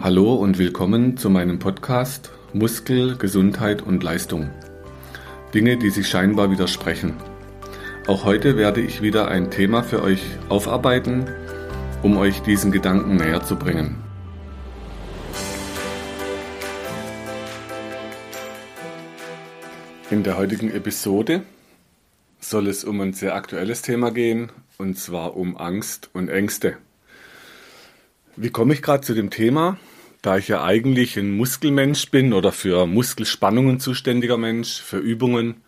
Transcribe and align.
Hallo 0.00 0.36
und 0.36 0.58
willkommen 0.58 1.16
zu 1.16 1.28
meinem 1.28 1.58
Podcast 1.58 2.30
Muskel, 2.52 3.16
Gesundheit 3.16 3.82
und 3.82 4.04
Leistung. 4.04 4.48
Dinge, 5.52 5.76
die 5.76 5.90
sich 5.90 6.08
scheinbar 6.08 6.52
widersprechen. 6.52 7.14
Auch 8.06 8.24
heute 8.24 8.56
werde 8.56 8.80
ich 8.80 9.02
wieder 9.02 9.26
ein 9.26 9.50
Thema 9.50 9.82
für 9.82 10.00
euch 10.00 10.22
aufarbeiten, 10.48 11.26
um 12.04 12.16
euch 12.16 12.42
diesen 12.42 12.70
Gedanken 12.70 13.16
näher 13.16 13.42
zu 13.42 13.56
bringen. 13.56 13.96
In 20.12 20.22
der 20.22 20.38
heutigen 20.38 20.70
Episode 20.70 21.42
soll 22.38 22.68
es 22.68 22.84
um 22.84 23.00
ein 23.00 23.14
sehr 23.14 23.34
aktuelles 23.34 23.82
Thema 23.82 24.12
gehen, 24.12 24.52
und 24.78 24.96
zwar 24.96 25.36
um 25.36 25.56
Angst 25.56 26.08
und 26.12 26.28
Ängste. 26.28 26.76
Wie 28.36 28.50
komme 28.50 28.74
ich 28.74 28.82
gerade 28.82 29.00
zu 29.00 29.14
dem 29.14 29.30
Thema? 29.30 29.76
Da 30.22 30.36
ich 30.36 30.48
ja 30.48 30.64
eigentlich 30.64 31.16
ein 31.16 31.36
Muskelmensch 31.36 32.10
bin 32.10 32.32
oder 32.32 32.52
für 32.52 32.86
Muskelspannungen 32.86 33.78
zuständiger 33.78 34.36
Mensch, 34.36 34.82
für 34.82 34.98
Übungen 34.98 35.62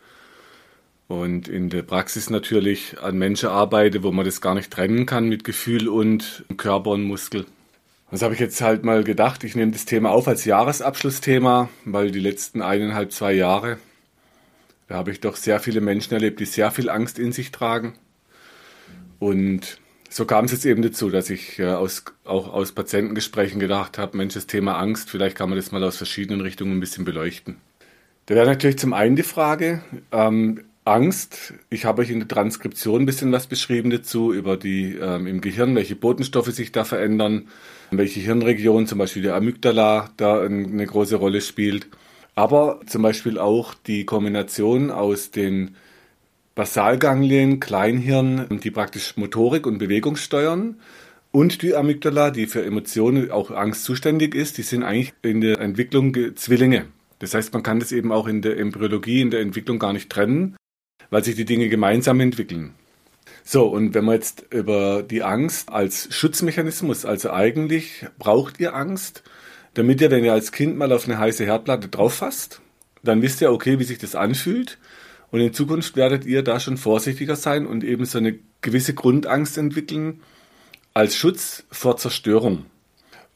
und 1.10 1.48
in 1.48 1.70
der 1.70 1.82
Praxis 1.82 2.30
natürlich 2.30 2.96
an 3.02 3.18
Menschen 3.18 3.48
arbeite, 3.48 4.04
wo 4.04 4.12
man 4.12 4.24
das 4.24 4.40
gar 4.40 4.54
nicht 4.54 4.70
trennen 4.70 5.06
kann 5.06 5.28
mit 5.28 5.42
Gefühl 5.42 5.88
und 5.88 6.44
Körper 6.56 6.90
und 6.90 7.02
Muskel. 7.02 7.46
Das 8.12 8.22
habe 8.22 8.34
ich 8.34 8.40
jetzt 8.40 8.60
halt 8.60 8.84
mal 8.84 9.02
gedacht, 9.02 9.42
ich 9.42 9.56
nehme 9.56 9.72
das 9.72 9.86
Thema 9.86 10.10
auf 10.10 10.28
als 10.28 10.44
Jahresabschlussthema, 10.44 11.68
weil 11.84 12.12
die 12.12 12.20
letzten 12.20 12.62
eineinhalb, 12.62 13.12
zwei 13.12 13.32
Jahre, 13.32 13.78
da 14.86 14.96
habe 14.96 15.10
ich 15.10 15.20
doch 15.20 15.34
sehr 15.34 15.58
viele 15.58 15.80
Menschen 15.80 16.14
erlebt, 16.14 16.38
die 16.38 16.44
sehr 16.44 16.70
viel 16.70 16.90
Angst 16.90 17.18
in 17.18 17.32
sich 17.32 17.50
tragen. 17.50 17.94
Und 19.18 19.79
so 20.10 20.24
kam 20.26 20.44
es 20.44 20.52
jetzt 20.52 20.66
eben 20.66 20.82
dazu, 20.82 21.08
dass 21.08 21.30
ich 21.30 21.58
äh, 21.58 21.66
aus, 21.66 22.04
auch 22.24 22.52
aus 22.52 22.72
Patientengesprächen 22.72 23.60
gedacht 23.60 23.96
habe, 23.96 24.16
Mensch, 24.16 24.34
das 24.34 24.46
Thema 24.46 24.76
Angst, 24.78 25.08
vielleicht 25.08 25.36
kann 25.36 25.48
man 25.48 25.56
das 25.56 25.72
mal 25.72 25.82
aus 25.84 25.96
verschiedenen 25.96 26.40
Richtungen 26.40 26.76
ein 26.76 26.80
bisschen 26.80 27.04
beleuchten. 27.04 27.56
Da 28.26 28.34
wäre 28.34 28.46
natürlich 28.46 28.78
zum 28.78 28.92
einen 28.92 29.16
die 29.16 29.22
Frage, 29.22 29.82
ähm, 30.12 30.64
Angst, 30.84 31.54
ich 31.68 31.84
habe 31.84 32.02
euch 32.02 32.10
in 32.10 32.18
der 32.18 32.28
Transkription 32.28 33.02
ein 33.02 33.06
bisschen 33.06 33.30
was 33.30 33.46
beschrieben 33.46 33.90
dazu, 33.90 34.32
über 34.32 34.56
die 34.56 34.96
ähm, 34.96 35.26
im 35.28 35.40
Gehirn, 35.40 35.76
welche 35.76 35.94
Botenstoffe 35.94 36.50
sich 36.52 36.72
da 36.72 36.84
verändern, 36.84 37.48
welche 37.92 38.20
Hirnregion, 38.20 38.86
zum 38.86 38.98
Beispiel 38.98 39.22
der 39.22 39.36
Amygdala, 39.36 40.10
da 40.16 40.40
eine 40.40 40.86
große 40.86 41.16
Rolle 41.16 41.40
spielt. 41.40 41.86
Aber 42.34 42.80
zum 42.86 43.02
Beispiel 43.02 43.38
auch 43.38 43.74
die 43.74 44.04
Kombination 44.04 44.90
aus 44.90 45.30
den 45.30 45.76
Basalganglien, 46.54 47.60
Kleinhirn, 47.60 48.60
die 48.62 48.70
praktisch 48.70 49.16
Motorik 49.16 49.66
und 49.66 49.78
Bewegung 49.78 50.16
steuern. 50.16 50.76
Und 51.32 51.62
die 51.62 51.76
Amygdala, 51.76 52.30
die 52.30 52.46
für 52.46 52.64
Emotionen, 52.64 53.30
auch 53.30 53.50
Angst 53.50 53.84
zuständig 53.84 54.34
ist, 54.34 54.58
die 54.58 54.62
sind 54.62 54.82
eigentlich 54.82 55.12
in 55.22 55.40
der 55.40 55.60
Entwicklung 55.60 56.16
Zwillinge. 56.34 56.86
Das 57.20 57.34
heißt, 57.34 57.52
man 57.52 57.62
kann 57.62 57.78
das 57.78 57.92
eben 57.92 58.10
auch 58.10 58.26
in 58.26 58.42
der 58.42 58.58
Embryologie, 58.58 59.20
in 59.20 59.30
der 59.30 59.40
Entwicklung 59.40 59.78
gar 59.78 59.92
nicht 59.92 60.10
trennen, 60.10 60.56
weil 61.10 61.22
sich 61.22 61.36
die 61.36 61.44
Dinge 61.44 61.68
gemeinsam 61.68 62.18
entwickeln. 62.18 62.74
So, 63.44 63.66
und 63.66 63.94
wenn 63.94 64.04
man 64.04 64.16
jetzt 64.16 64.46
über 64.50 65.02
die 65.02 65.22
Angst 65.22 65.70
als 65.70 66.08
Schutzmechanismus, 66.14 67.04
also 67.04 67.30
eigentlich 67.30 68.06
braucht 68.18 68.58
ihr 68.58 68.74
Angst, 68.74 69.22
damit 69.74 70.00
ihr, 70.00 70.10
wenn 70.10 70.24
ihr 70.24 70.32
als 70.32 70.50
Kind 70.50 70.76
mal 70.76 70.92
auf 70.92 71.06
eine 71.06 71.18
heiße 71.18 71.44
Herdplatte 71.44 71.88
drauf 71.88 72.14
fasst, 72.14 72.60
dann 73.02 73.22
wisst 73.22 73.40
ihr, 73.40 73.52
okay, 73.52 73.78
wie 73.78 73.84
sich 73.84 73.98
das 73.98 74.14
anfühlt 74.14 74.78
und 75.30 75.40
in 75.40 75.52
Zukunft 75.52 75.96
werdet 75.96 76.24
ihr 76.24 76.42
da 76.42 76.58
schon 76.58 76.76
vorsichtiger 76.76 77.36
sein 77.36 77.66
und 77.66 77.84
eben 77.84 78.04
so 78.04 78.18
eine 78.18 78.38
gewisse 78.60 78.94
Grundangst 78.94 79.58
entwickeln 79.58 80.20
als 80.92 81.16
Schutz 81.16 81.64
vor 81.70 81.96
Zerstörung. 81.96 82.66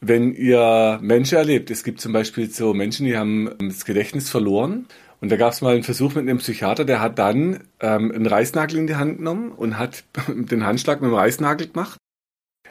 Wenn 0.01 0.35
ihr 0.35 0.99
Menschen 1.01 1.39
erlebt, 1.39 1.71
es 1.71 1.85
gibt 1.85 2.01
zum 2.01 2.13
Beispiel 2.13 2.51
so 2.51 2.75
Menschen, 2.75 3.07
die 3.07 3.17
haben 3.17 3.51
das 3.59 3.85
Gedächtnis 3.85 4.29
verloren. 4.29 4.87
Und 5.21 5.31
da 5.31 5.37
gab 5.37 5.53
es 5.53 5.63
mal 5.63 5.75
einen 5.75 5.85
Versuch 5.85 6.15
mit 6.15 6.29
einem 6.29 6.39
Psychiater, 6.39 6.85
der 6.85 7.01
hat 7.01 7.19
dann 7.19 7.61
ähm, 7.81 8.13
einen 8.13 8.27
Reißnagel 8.27 8.77
in 8.77 8.87
die 8.87 8.97
Hand 8.97 9.19
genommen 9.19 9.53
und 9.53 9.79
hat 9.79 10.05
den 10.29 10.67
Handschlag 10.67 11.01
mit 11.01 11.11
dem 11.11 11.15
Reißnagel 11.15 11.69
gemacht. 11.69 11.99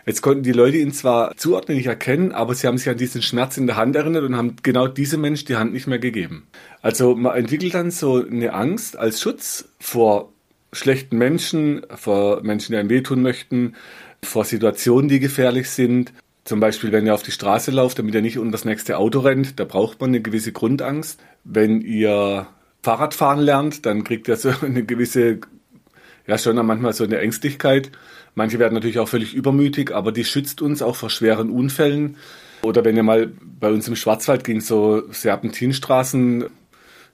Jetzt 0.06 0.22
konnten 0.22 0.44
die 0.44 0.52
Leute 0.52 0.78
ihn 0.78 0.92
zwar 0.92 1.36
zuordnen, 1.38 1.78
nicht 1.78 1.88
erkennen, 1.88 2.32
aber 2.34 2.56
sie 2.56 2.68
haben 2.68 2.78
sich 2.78 2.90
an 2.90 2.98
diesen 2.98 3.22
Schmerz 3.22 3.58
in 3.58 3.68
der 3.68 3.78
Hand 3.78 3.96
erinnert 3.96 4.24
und 4.24 4.36
haben 4.36 4.56
genau 4.62 4.88
diesem 4.88 5.22
Mensch 5.22 5.46
die 5.46 5.56
Hand 5.56 5.74
nicht 5.74 5.88
mehr 5.88 6.00
gegeben. 6.00 6.48
Also 6.82 7.16
man 7.16 7.36
entwickelt 7.36 7.74
dann 7.74 7.92
so 7.92 8.24
eine 8.24 8.54
Angst 8.54 8.98
als 8.98 9.22
Schutz 9.22 9.70
vor 9.80 10.34
schlechten 10.74 11.18
Menschen, 11.18 11.86
vor 11.96 12.44
Menschen, 12.44 12.74
die 12.74 12.80
einem 12.80 12.90
wehtun 12.90 13.22
möchten, 13.22 13.76
vor 14.22 14.44
Situationen, 14.44 15.08
die 15.08 15.20
gefährlich 15.20 15.70
sind. 15.70 16.12
Zum 16.44 16.60
Beispiel, 16.60 16.92
wenn 16.92 17.06
ihr 17.06 17.14
auf 17.14 17.24
die 17.24 17.32
Straße 17.32 17.72
lauft, 17.72 18.00
damit 18.00 18.16
ihr 18.16 18.22
nicht 18.22 18.38
unter 18.38 18.52
das 18.52 18.66
nächste 18.66 18.98
Auto 18.98 19.20
rennt, 19.20 19.60
da 19.60 19.66
braucht 19.66 20.02
man 20.02 20.10
eine 20.10 20.22
gewisse 20.22 20.52
Grundangst. 20.52 21.22
Wenn 21.46 21.80
ihr 21.82 22.48
Fahrradfahren 22.82 23.40
lernt, 23.40 23.86
dann 23.86 24.04
kriegt 24.04 24.28
ihr 24.28 24.36
so 24.36 24.50
eine 24.62 24.84
gewisse, 24.84 25.40
ja 26.28 26.38
schon 26.38 26.56
manchmal 26.66 26.94
so 26.94 27.04
eine 27.04 27.20
Ängstlichkeit. 27.20 27.92
Manche 28.36 28.60
werden 28.60 28.74
natürlich 28.74 29.00
auch 29.00 29.10
völlig 29.10 29.34
übermütig, 29.34 29.94
aber 29.94 30.12
die 30.12 30.24
schützt 30.24 30.62
uns 30.62 30.82
auch 30.82 30.96
vor 30.96 31.10
schweren 31.10 31.50
Unfällen. 31.50 32.18
Oder 32.64 32.86
wenn 32.86 32.96
ihr 32.96 33.04
mal 33.04 33.32
bei 33.60 33.70
uns 33.70 33.88
im 33.88 33.96
Schwarzwald 33.96 34.44
ging, 34.44 34.62
so 34.62 35.04
Serpentinstraßen, 35.12 36.46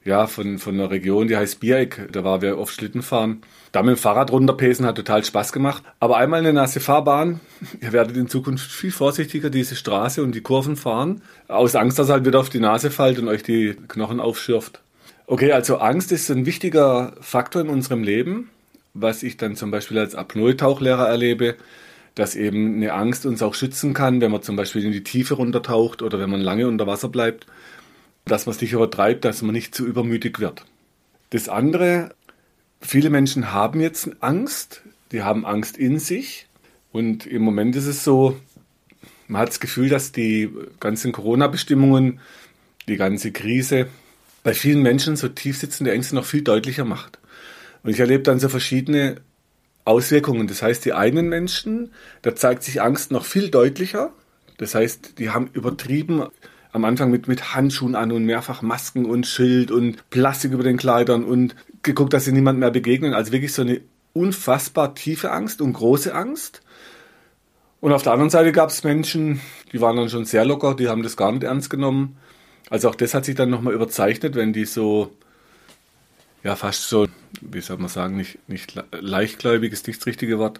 ja, 0.06 0.28
von, 0.28 0.59
von 0.59 0.75
einer 0.75 0.92
Region, 0.92 1.28
die 1.28 1.36
heißt 1.36 1.59
Biereck, 1.59 2.08
da 2.12 2.24
waren 2.24 2.42
wir 2.42 2.58
oft 2.58 2.74
Schlitten 2.74 3.02
fahren. 3.02 3.42
Da 3.72 3.84
mit 3.84 3.98
dem 3.98 4.00
Fahrrad 4.00 4.31
runterpesen 4.31 4.86
hat 4.86 4.96
total 4.96 5.25
Spaß 5.25 5.52
gemacht. 5.52 5.84
Aber 6.00 6.18
einmal 6.18 6.40
eine 6.40 6.53
nasse 6.53 6.80
Fahrbahn, 6.80 7.42
ihr 7.81 7.92
werdet 7.92 8.16
in 8.16 8.30
Zukunft 8.30 8.72
viel 8.72 8.92
vorsichtiger 8.92 9.50
diese 9.50 9.75
Straße 9.75 10.24
und 10.24 10.34
die 10.34 10.42
Kurven 10.42 10.78
fahren. 10.78 11.22
Aus 11.48 11.75
Angst, 11.75 12.00
dass 12.00 12.09
halt 12.09 12.25
wieder 12.25 12.40
auf 12.40 12.50
die 12.50 12.59
Nase 12.59 12.92
fällt 12.92 13.19
und 13.19 13.28
euch 13.28 13.44
die 13.44 13.75
Knochen 13.88 14.19
aufschürft. 14.19 14.81
Okay, 15.28 15.52
also 15.52 15.78
Angst 15.78 16.12
ist 16.12 16.31
ein 16.31 16.46
wichtiger 16.46 17.14
Faktor 17.22 17.62
in 17.62 17.69
unserem 17.69 18.03
Leben 18.03 18.50
was 18.94 19.24
ich 19.24 19.38
dann 19.38 19.56
zum 19.56 19.72
Beispiel 19.72 20.00
als 20.00 20.16
Apnoe-Tauchlehrer 20.16 21.08
erlebe, 21.08 21.56
dass 22.16 22.36
eben 22.36 22.76
eine 22.76 22.94
Angst 22.94 23.26
uns 23.26 23.42
auch 23.42 23.54
schützen 23.54 23.94
kann, 23.94 24.22
wenn 24.22 24.32
man 24.32 24.42
zum 24.42 24.56
Beispiel 24.56 24.84
in 24.84 24.92
die 24.92 25.04
Tiefe 25.04 25.36
runtertaucht 25.36 26.02
oder 26.02 26.20
wenn 26.20 26.30
man 26.30 26.42
lange 26.42 26.68
unter 26.68 26.88
Wasser 26.88 27.10
bleibt, 27.10 27.46
dass 28.26 28.46
man 28.46 28.56
sich 28.56 28.74
übertreibt, 28.74 29.26
dass 29.26 29.42
man 29.42 29.54
nicht 29.54 29.74
zu 29.74 29.86
übermütig 29.86 30.40
wird. 30.40 30.66
Das 31.30 31.50
andere, 31.50 32.16
viele 32.82 33.10
Menschen 33.10 33.54
haben 33.54 33.80
jetzt 33.80 34.10
Angst, 34.22 34.82
die 35.12 35.24
haben 35.24 35.46
Angst 35.46 35.78
in 35.78 36.00
sich 36.00 36.48
und 36.92 37.26
im 37.26 37.42
Moment 37.42 37.76
ist 37.76 37.86
es 37.86 38.04
so, 38.04 38.38
man 39.28 39.42
hat 39.44 39.50
das 39.50 39.60
Gefühl, 39.60 39.90
dass 39.90 40.12
die 40.12 40.50
ganzen 40.80 41.12
Corona-Bestimmungen, 41.12 42.20
die 42.88 42.98
ganze 42.98 43.32
Krise 43.32 43.88
bei 44.44 44.54
vielen 44.54 44.82
Menschen 44.82 45.16
so 45.16 45.28
tief 45.30 45.60
sitzende 45.60 45.92
Ängste 45.92 46.16
noch 46.16 46.26
viel 46.26 46.42
deutlicher 46.42 46.86
macht. 46.86 47.20
Und 47.84 47.92
ich 47.92 48.00
erlebe 48.00 48.24
dann 48.24 48.40
so 48.40 48.50
verschiedene 48.50 49.18
Auswirkungen. 49.86 50.48
Das 50.48 50.62
heißt, 50.62 50.86
die 50.86 50.94
einen 50.94 51.30
Menschen, 51.30 51.92
da 52.22 52.36
zeigt 52.36 52.64
sich 52.64 52.82
Angst 52.82 53.12
noch 53.12 53.26
viel 53.26 53.50
deutlicher. 53.50 54.12
Das 54.58 54.76
heißt, 54.76 55.18
die 55.20 55.30
haben 55.30 55.50
übertrieben 55.54 56.28
am 56.72 56.86
Anfang 56.86 57.10
mit, 57.10 57.28
mit 57.28 57.56
Handschuhen 57.56 57.96
an 57.96 58.12
und 58.12 58.26
mehrfach 58.26 58.62
Masken 58.62 59.06
und 59.06 59.26
Schild 59.26 59.72
und 59.72 60.10
Plastik 60.10 60.52
über 60.52 60.64
den 60.64 60.78
Kleidern 60.78 61.24
und 61.24 61.56
geguckt, 61.82 62.14
dass 62.14 62.26
sie 62.26 62.32
niemand 62.32 62.60
mehr 62.60 62.72
begegnen. 62.72 63.14
Also 63.14 63.32
wirklich 63.32 63.54
so 63.54 63.64
eine 63.64 63.82
unfassbar 64.14 64.96
tiefe 64.96 65.32
Angst 65.32 65.62
und 65.62 65.74
große 65.74 66.14
Angst. 66.14 66.62
Und 67.80 67.94
auf 67.94 68.04
der 68.04 68.12
anderen 68.12 68.30
Seite 68.30 68.52
gab 68.52 68.70
es 68.70 68.84
Menschen, 68.84 69.40
die 69.72 69.80
waren 69.80 69.96
dann 69.96 70.10
schon 70.10 70.26
sehr 70.26 70.46
locker, 70.46 70.76
die 70.76 70.90
haben 70.90 71.02
das 71.02 71.16
gar 71.16 71.32
nicht 71.32 71.44
ernst 71.44 71.70
genommen. 71.70 72.18
Also 72.70 72.90
auch 72.90 72.96
das 72.96 73.14
hat 73.14 73.26
sich 73.26 73.36
dann 73.36 73.50
nochmal 73.50 73.74
überzeichnet, 73.74 74.36
wenn 74.36 74.54
die 74.54 74.66
so 74.66 75.12
ja 76.44 76.56
fast 76.56 76.90
so, 76.90 77.08
wie 77.42 77.62
soll 77.62 77.78
man 77.78 77.90
sagen, 77.90 78.18
nicht, 78.18 78.38
nicht 78.48 78.74
leichtgläubig 78.92 79.74
ist 79.74 79.88
nicht 79.88 80.00
das 80.00 80.08
richtige 80.08 80.40
Wort. 80.40 80.60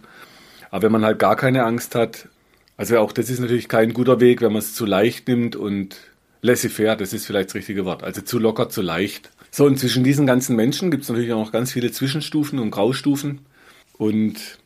Aber 0.70 0.82
wenn 0.84 0.92
man 0.92 1.04
halt 1.04 1.18
gar 1.18 1.36
keine 1.36 1.64
Angst 1.64 1.94
hat, 1.94 2.28
also 2.76 2.98
auch 2.98 3.12
das 3.12 3.28
ist 3.28 3.40
natürlich 3.40 3.68
kein 3.68 3.92
guter 3.92 4.20
Weg, 4.20 4.40
wenn 4.40 4.52
man 4.52 4.60
es 4.60 4.74
zu 4.74 4.86
leicht 4.86 5.28
nimmt 5.28 5.56
und 5.56 5.96
laissez-faire, 6.42 6.96
das 6.96 7.12
ist 7.12 7.26
vielleicht 7.26 7.50
das 7.50 7.54
richtige 7.54 7.84
Wort. 7.84 8.02
Also 8.02 8.22
zu 8.22 8.38
locker, 8.38 8.68
zu 8.68 8.82
leicht. 8.82 9.30
So, 9.50 9.66
und 9.66 9.78
zwischen 9.78 10.04
diesen 10.04 10.26
ganzen 10.26 10.56
Menschen 10.56 10.90
gibt 10.90 11.02
es 11.02 11.08
natürlich 11.08 11.32
auch 11.32 11.44
noch 11.44 11.52
ganz 11.52 11.72
viele 11.72 11.90
Zwischenstufen 11.90 12.58
und 12.58 12.70
Graustufen. 12.70 13.40
Und 13.98 14.58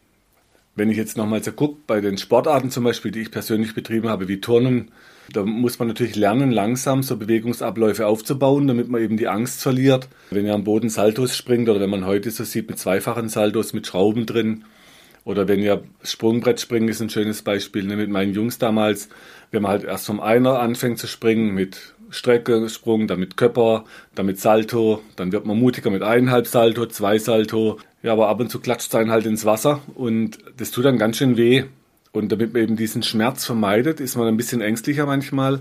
wenn 0.77 0.91
ich 0.91 0.97
jetzt 0.97 1.17
nochmal 1.17 1.43
so 1.43 1.53
gucke, 1.53 1.79
bei 1.87 2.01
den 2.01 2.19
Sportarten 2.19 2.71
zum 2.71 2.85
Beispiel, 2.85 3.11
die 3.11 3.21
ich 3.21 3.31
persönlich 3.31 3.75
betrieben 3.75 4.09
habe, 4.09 4.29
wie 4.29 4.41
Turnen, 4.41 4.91
da 5.33 5.45
muss 5.45 5.79
man 5.79 5.89
natürlich 5.89 6.17
lernen, 6.17 6.51
langsam 6.51 7.03
so 7.03 7.17
Bewegungsabläufe 7.17 8.07
aufzubauen, 8.07 8.67
damit 8.67 8.89
man 8.89 9.01
eben 9.01 9.17
die 9.17 9.29
Angst 9.29 9.63
verliert. 9.63 10.09
Wenn 10.31 10.47
ihr 10.47 10.55
am 10.55 10.65
Boden 10.65 10.91
Saltos 10.91 11.37
springt 11.37 11.69
oder 11.69 11.81
wenn 11.81 11.91
man 11.91 12.05
heute 12.05 12.31
so 12.31 12.45
sieht 12.45 12.69
mit 12.69 12.79
zweifachen 12.79 13.29
Saltos 13.29 13.73
mit 13.73 13.87
Schrauben 13.87 14.27
drin, 14.27 14.65
oder 15.25 15.49
wenn 15.49 15.61
ihr 15.61 15.83
Sprungbrett 16.03 16.61
springen, 16.61 16.89
ist 16.89 17.01
ein 17.01 17.09
schönes 17.09 17.43
Beispiel. 17.43 17.85
Ne? 17.85 17.97
Mit 17.97 18.11
meinen 18.11 18.35
Jungs 18.35 18.59
damals, 18.59 19.09
wenn 19.51 19.63
man 19.63 19.71
halt 19.71 19.85
erst 19.85 20.07
vom 20.07 20.21
Einer 20.21 20.61
anfängt 20.61 20.99
zu 20.99 21.07
springen, 21.07 21.55
mit 21.55 21.94
Strecke, 22.15 22.69
Sprung, 22.69 23.07
dann 23.07 23.21
mit 23.21 23.37
Köpper, 23.37 23.85
dann 24.15 24.27
mit 24.27 24.41
Salto, 24.41 25.03
dann 25.17 25.33
wird 25.33 25.47
man 25.47 25.59
mutiger 25.59 25.91
mit 25.91 26.03
eineinhalb 26.03 26.47
Salto, 26.47 26.87
zwei 26.87 27.19
Salto. 27.19 27.79
Ja, 28.03 28.13
aber 28.13 28.29
ab 28.29 28.41
und 28.41 28.51
zu 28.51 28.61
klatscht 28.61 28.89
es 28.89 28.95
einen 28.95 29.11
halt 29.11 29.27
ins 29.27 29.45
Wasser 29.45 29.81
und 29.95 30.39
das 30.57 30.71
tut 30.71 30.85
dann 30.85 30.99
ganz 30.99 31.17
schön 31.17 31.37
weh. 31.37 31.65
Und 32.13 32.31
damit 32.31 32.53
man 32.53 32.63
eben 32.63 32.77
diesen 32.77 33.03
Schmerz 33.03 33.45
vermeidet, 33.45 33.99
ist 33.99 34.17
man 34.17 34.29
ein 34.29 34.37
bisschen 34.37 34.61
ängstlicher 34.61 35.07
manchmal. 35.07 35.61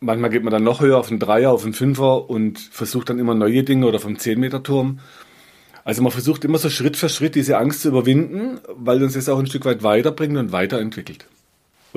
Manchmal 0.00 0.30
geht 0.30 0.44
man 0.44 0.52
dann 0.52 0.62
noch 0.62 0.80
höher 0.80 0.98
auf 0.98 1.10
einen 1.10 1.18
Dreier, 1.18 1.50
auf 1.50 1.64
einen 1.64 1.74
Fünfer 1.74 2.30
und 2.30 2.60
versucht 2.60 3.10
dann 3.10 3.18
immer 3.18 3.34
neue 3.34 3.64
Dinge 3.64 3.86
oder 3.86 3.98
vom 3.98 4.14
10-Meter-Turm. 4.14 5.00
Also 5.84 6.02
man 6.02 6.12
versucht 6.12 6.44
immer 6.44 6.58
so 6.58 6.70
Schritt 6.70 6.96
für 6.96 7.08
Schritt 7.08 7.34
diese 7.34 7.58
Angst 7.58 7.82
zu 7.82 7.88
überwinden, 7.88 8.60
weil 8.76 9.02
uns 9.02 9.14
das 9.14 9.28
auch 9.28 9.38
ein 9.38 9.46
Stück 9.46 9.64
weit 9.64 9.82
weiterbringt 9.82 10.36
und 10.36 10.52
weiterentwickelt. 10.52 11.26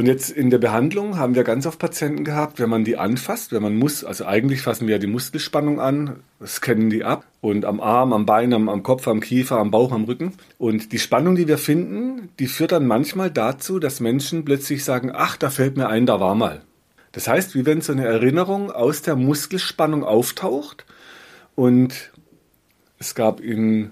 Und 0.02 0.08
jetzt 0.08 0.32
in 0.32 0.50
der 0.50 0.58
Behandlung 0.58 1.20
haben 1.20 1.36
wir 1.36 1.44
ganz 1.44 1.68
oft 1.68 1.78
Patienten 1.78 2.24
gehabt, 2.24 2.60
wenn 2.60 2.72
man 2.72 2.84
die 2.84 2.98
anfasst, 2.98 3.52
wenn 3.52 3.62
man 3.62 3.76
muss, 3.76 4.04
also 4.04 4.26
eigentlich 4.26 4.64
fassen 4.64 4.88
wir 4.88 4.96
ja 4.96 4.98
die 4.98 5.06
Muskelspannung 5.06 5.80
an, 5.80 6.24
scannen 6.44 6.90
die 6.90 7.04
ab 7.04 7.28
und 7.40 7.66
am 7.66 7.80
Arm, 7.80 8.12
am 8.12 8.26
Bein, 8.26 8.52
am, 8.52 8.68
am 8.68 8.82
Kopf, 8.82 9.08
am 9.08 9.20
Kiefer, 9.20 9.60
am 9.60 9.70
Bauch, 9.70 9.92
am 9.92 10.06
Rücken. 10.06 10.34
Und 10.58 10.92
die 10.92 10.98
Spannung, 10.98 11.36
die 11.36 11.48
wir 11.48 11.60
finden, 11.60 12.30
die 12.40 12.48
führt 12.48 12.72
dann 12.72 12.88
manchmal 12.88 13.30
dazu, 13.30 13.78
dass 13.78 14.00
Menschen 14.00 14.44
plötzlich 14.44 14.84
sagen, 14.84 15.12
ach, 15.14 15.38
da 15.38 15.52
fällt 15.52 15.78
mir 15.78 15.88
ein, 15.88 16.08
da 16.08 16.20
war 16.20 16.34
mal. 16.34 16.64
Das 17.12 17.28
heißt, 17.28 17.54
wie 17.54 17.68
wenn 17.68 17.82
so 17.82 17.92
eine 17.92 18.08
Erinnerung 18.08 18.72
aus 18.72 19.04
der 19.04 19.16
Muskelspannung 19.16 20.04
auftaucht 20.04 20.88
und 21.54 22.12
es 22.98 23.14
gab 23.14 23.40
in 23.40 23.92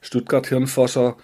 Stuttgart 0.00 0.48
Hirnforscher, 0.48 1.16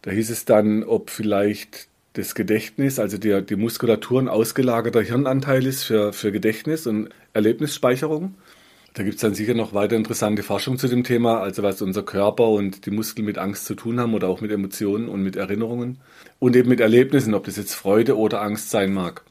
da 0.00 0.10
hieß 0.10 0.30
es 0.30 0.46
dann, 0.46 0.84
ob 0.84 1.10
vielleicht 1.10 1.88
das 2.14 2.34
Gedächtnis, 2.34 2.98
also 2.98 3.18
die, 3.18 3.42
die 3.44 3.56
Muskulatur 3.56 4.20
ein 4.20 4.28
ausgelagerter 4.28 5.02
Hirnanteil 5.02 5.66
ist 5.66 5.84
für, 5.84 6.12
für 6.12 6.32
Gedächtnis 6.32 6.86
und 6.86 7.10
Erlebnisspeicherung. 7.32 8.34
Da 8.94 9.02
gibt 9.02 9.16
es 9.16 9.20
dann 9.20 9.34
sicher 9.34 9.54
noch 9.54 9.74
weiter 9.74 9.96
interessante 9.96 10.44
Forschung 10.44 10.78
zu 10.78 10.86
dem 10.86 11.02
Thema, 11.02 11.40
also 11.40 11.64
was 11.64 11.82
unser 11.82 12.04
Körper 12.04 12.48
und 12.48 12.86
die 12.86 12.92
Muskeln 12.92 13.26
mit 13.26 13.38
Angst 13.38 13.66
zu 13.66 13.74
tun 13.74 13.98
haben 13.98 14.14
oder 14.14 14.28
auch 14.28 14.40
mit 14.40 14.52
Emotionen 14.52 15.08
und 15.08 15.24
mit 15.24 15.34
Erinnerungen 15.34 15.98
und 16.38 16.54
eben 16.54 16.68
mit 16.68 16.78
Erlebnissen, 16.78 17.34
ob 17.34 17.44
das 17.44 17.56
jetzt 17.56 17.74
Freude 17.74 18.16
oder 18.16 18.40
Angst 18.40 18.70
sein 18.70 18.94
mag. 18.94 19.24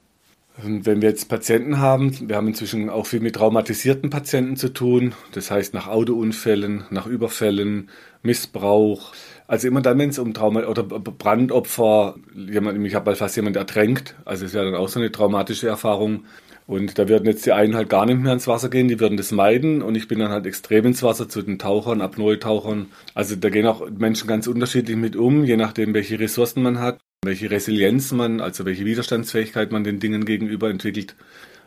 Und 0.61 0.85
wenn 0.85 1.01
wir 1.01 1.09
jetzt 1.09 1.29
Patienten 1.29 1.79
haben, 1.79 2.27
wir 2.27 2.35
haben 2.35 2.49
inzwischen 2.49 2.89
auch 2.89 3.07
viel 3.07 3.21
mit 3.21 3.35
traumatisierten 3.35 4.09
Patienten 4.09 4.57
zu 4.57 4.69
tun, 4.69 5.13
das 5.31 5.49
heißt 5.49 5.73
nach 5.73 5.87
Autounfällen, 5.87 6.83
nach 6.91 7.07
Überfällen, 7.07 7.89
Missbrauch, 8.23 9.13
also 9.47 9.67
immer 9.67 9.81
dann, 9.81 9.99
wenn 9.99 10.09
es 10.09 10.19
um 10.19 10.33
Trauma 10.33 10.63
oder 10.63 10.83
Brandopfer, 10.83 12.15
jemand, 12.35 12.83
ich 12.85 12.95
habe 12.95 13.11
mal 13.11 13.15
fast 13.15 13.35
jemand 13.35 13.55
ertränkt, 13.55 14.15
also 14.25 14.45
es 14.45 14.53
wäre 14.53 14.65
dann 14.65 14.75
auch 14.75 14.89
so 14.89 14.99
eine 14.99 15.11
traumatische 15.11 15.67
Erfahrung. 15.67 16.25
Und 16.65 16.97
da 16.97 17.09
würden 17.09 17.25
jetzt 17.25 17.45
die 17.45 17.51
einen 17.51 17.75
halt 17.75 17.89
gar 17.89 18.05
nicht 18.05 18.21
mehr 18.21 18.31
ins 18.31 18.47
Wasser 18.47 18.69
gehen, 18.69 18.87
die 18.87 19.01
würden 19.01 19.17
das 19.17 19.33
meiden 19.33 19.81
und 19.81 19.95
ich 19.95 20.07
bin 20.07 20.19
dann 20.19 20.31
halt 20.31 20.45
extrem 20.45 20.85
ins 20.85 21.03
Wasser 21.03 21.27
zu 21.27 21.41
den 21.41 21.59
Tauchern, 21.59 21.99
Apnoe-Tauchern. 21.99 22.87
Also 23.13 23.35
da 23.35 23.49
gehen 23.49 23.67
auch 23.67 23.89
Menschen 23.89 24.27
ganz 24.27 24.47
unterschiedlich 24.47 24.95
mit 24.95 25.17
um, 25.17 25.43
je 25.43 25.57
nachdem, 25.57 25.93
welche 25.93 26.19
Ressourcen 26.19 26.63
man 26.63 26.79
hat, 26.79 26.99
welche 27.21 27.51
Resilienz 27.51 28.13
man, 28.13 28.39
also 28.39 28.63
welche 28.63 28.85
Widerstandsfähigkeit 28.85 29.73
man 29.73 29.83
den 29.83 29.99
Dingen 29.99 30.23
gegenüber 30.23 30.69
entwickelt. 30.69 31.15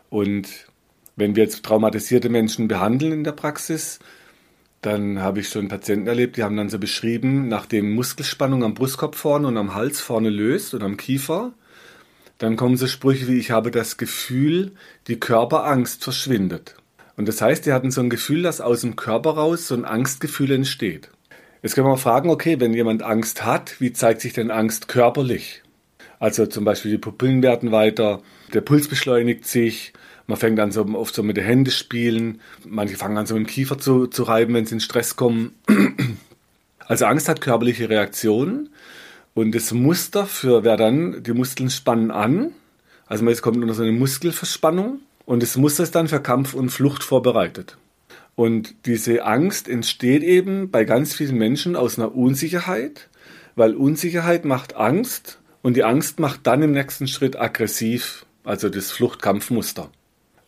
Und 0.09 0.47
wenn 1.15 1.35
wir 1.35 1.43
jetzt 1.43 1.63
traumatisierte 1.63 2.29
Menschen 2.29 2.67
behandeln 2.67 3.11
in 3.11 3.23
der 3.23 3.33
Praxis, 3.33 3.99
dann 4.81 5.19
habe 5.19 5.39
ich 5.39 5.49
schon 5.49 5.67
Patienten 5.67 6.07
erlebt, 6.07 6.37
die 6.37 6.43
haben 6.43 6.57
dann 6.57 6.69
so 6.69 6.79
beschrieben, 6.79 7.47
nachdem 7.47 7.93
Muskelspannung 7.93 8.63
am 8.63 8.73
Brustkorb 8.73 9.15
vorne 9.15 9.47
und 9.47 9.57
am 9.57 9.73
Hals 9.73 9.99
vorne 9.99 10.29
löst 10.29 10.73
und 10.73 10.83
am 10.83 10.97
Kiefer, 10.97 11.53
dann 12.37 12.55
kommen 12.55 12.77
so 12.77 12.87
Sprüche 12.87 13.27
wie, 13.27 13.39
ich 13.39 13.51
habe 13.51 13.71
das 13.71 13.97
Gefühl, 13.97 14.73
die 15.07 15.19
Körperangst 15.19 16.03
verschwindet. 16.03 16.75
Und 17.15 17.27
das 17.27 17.41
heißt, 17.41 17.65
die 17.65 17.73
hatten 17.73 17.89
so 17.89 18.01
ein 18.01 18.11
Gefühl, 18.11 18.43
dass 18.43 18.61
aus 18.61 18.81
dem 18.81 18.95
Körper 18.95 19.31
raus 19.31 19.67
so 19.67 19.75
ein 19.75 19.85
Angstgefühl 19.85 20.51
entsteht. 20.51 21.09
Jetzt 21.63 21.73
können 21.73 21.87
wir 21.87 21.97
fragen, 21.97 22.29
okay, 22.29 22.59
wenn 22.59 22.75
jemand 22.75 23.01
Angst 23.01 23.43
hat, 23.43 23.81
wie 23.81 23.91
zeigt 23.91 24.21
sich 24.21 24.33
denn 24.33 24.51
Angst 24.51 24.87
körperlich? 24.87 25.63
Also 26.19 26.45
zum 26.45 26.63
Beispiel 26.63 26.91
die 26.91 26.97
Pupillen 26.99 27.41
werden 27.41 27.71
weiter, 27.71 28.21
der 28.53 28.61
Puls 28.61 28.87
beschleunigt 28.87 29.45
sich, 29.45 29.93
man 30.27 30.37
fängt 30.37 30.59
an 30.59 30.71
so 30.71 30.85
oft 30.85 31.15
so 31.15 31.23
mit 31.23 31.37
den 31.37 31.45
Händen 31.45 31.71
spielen. 31.71 32.41
Manche 32.65 32.97
fangen 32.97 33.17
an 33.17 33.25
so 33.25 33.35
mit 33.35 33.47
dem 33.47 33.49
Kiefer 33.49 33.79
zu, 33.79 34.07
zu 34.07 34.23
reiben, 34.23 34.53
wenn 34.53 34.65
sie 34.65 34.75
in 34.75 34.81
Stress 34.81 35.15
kommen. 35.15 35.55
Also 36.89 37.05
Angst 37.05 37.27
hat 37.27 37.41
körperliche 37.41 37.89
Reaktionen. 37.89 38.69
Und 39.33 39.53
das 39.53 39.73
Muster 39.73 40.25
für 40.25 40.63
wer 40.63 40.77
dann, 40.77 41.21
die 41.21 41.33
Muskeln 41.33 41.69
spannen 41.69 42.11
an. 42.11 42.53
Also 43.07 43.25
man 43.25 43.35
kommt 43.35 43.57
unter 43.57 43.73
so 43.73 43.83
eine 43.83 43.91
Muskelverspannung. 43.91 45.01
Und 45.25 45.43
das 45.43 45.57
Muster 45.57 45.83
ist 45.83 45.95
dann 45.95 46.07
für 46.07 46.21
Kampf 46.21 46.53
und 46.53 46.69
Flucht 46.69 47.03
vorbereitet. 47.03 47.77
Und 48.35 48.73
diese 48.85 49.25
Angst 49.25 49.67
entsteht 49.67 50.23
eben 50.23 50.71
bei 50.71 50.85
ganz 50.85 51.13
vielen 51.13 51.37
Menschen 51.37 51.75
aus 51.75 51.99
einer 51.99 52.15
Unsicherheit, 52.15 53.09
weil 53.55 53.75
Unsicherheit 53.75 54.45
macht 54.45 54.77
Angst 54.77 55.39
und 55.61 55.75
die 55.75 55.83
Angst 55.83 56.19
macht 56.19 56.47
dann 56.47 56.61
im 56.61 56.71
nächsten 56.71 57.07
Schritt 57.07 57.35
aggressiv, 57.35 58.25
also 58.45 58.69
das 58.69 58.91
Fluchtkampfmuster. 58.91 59.89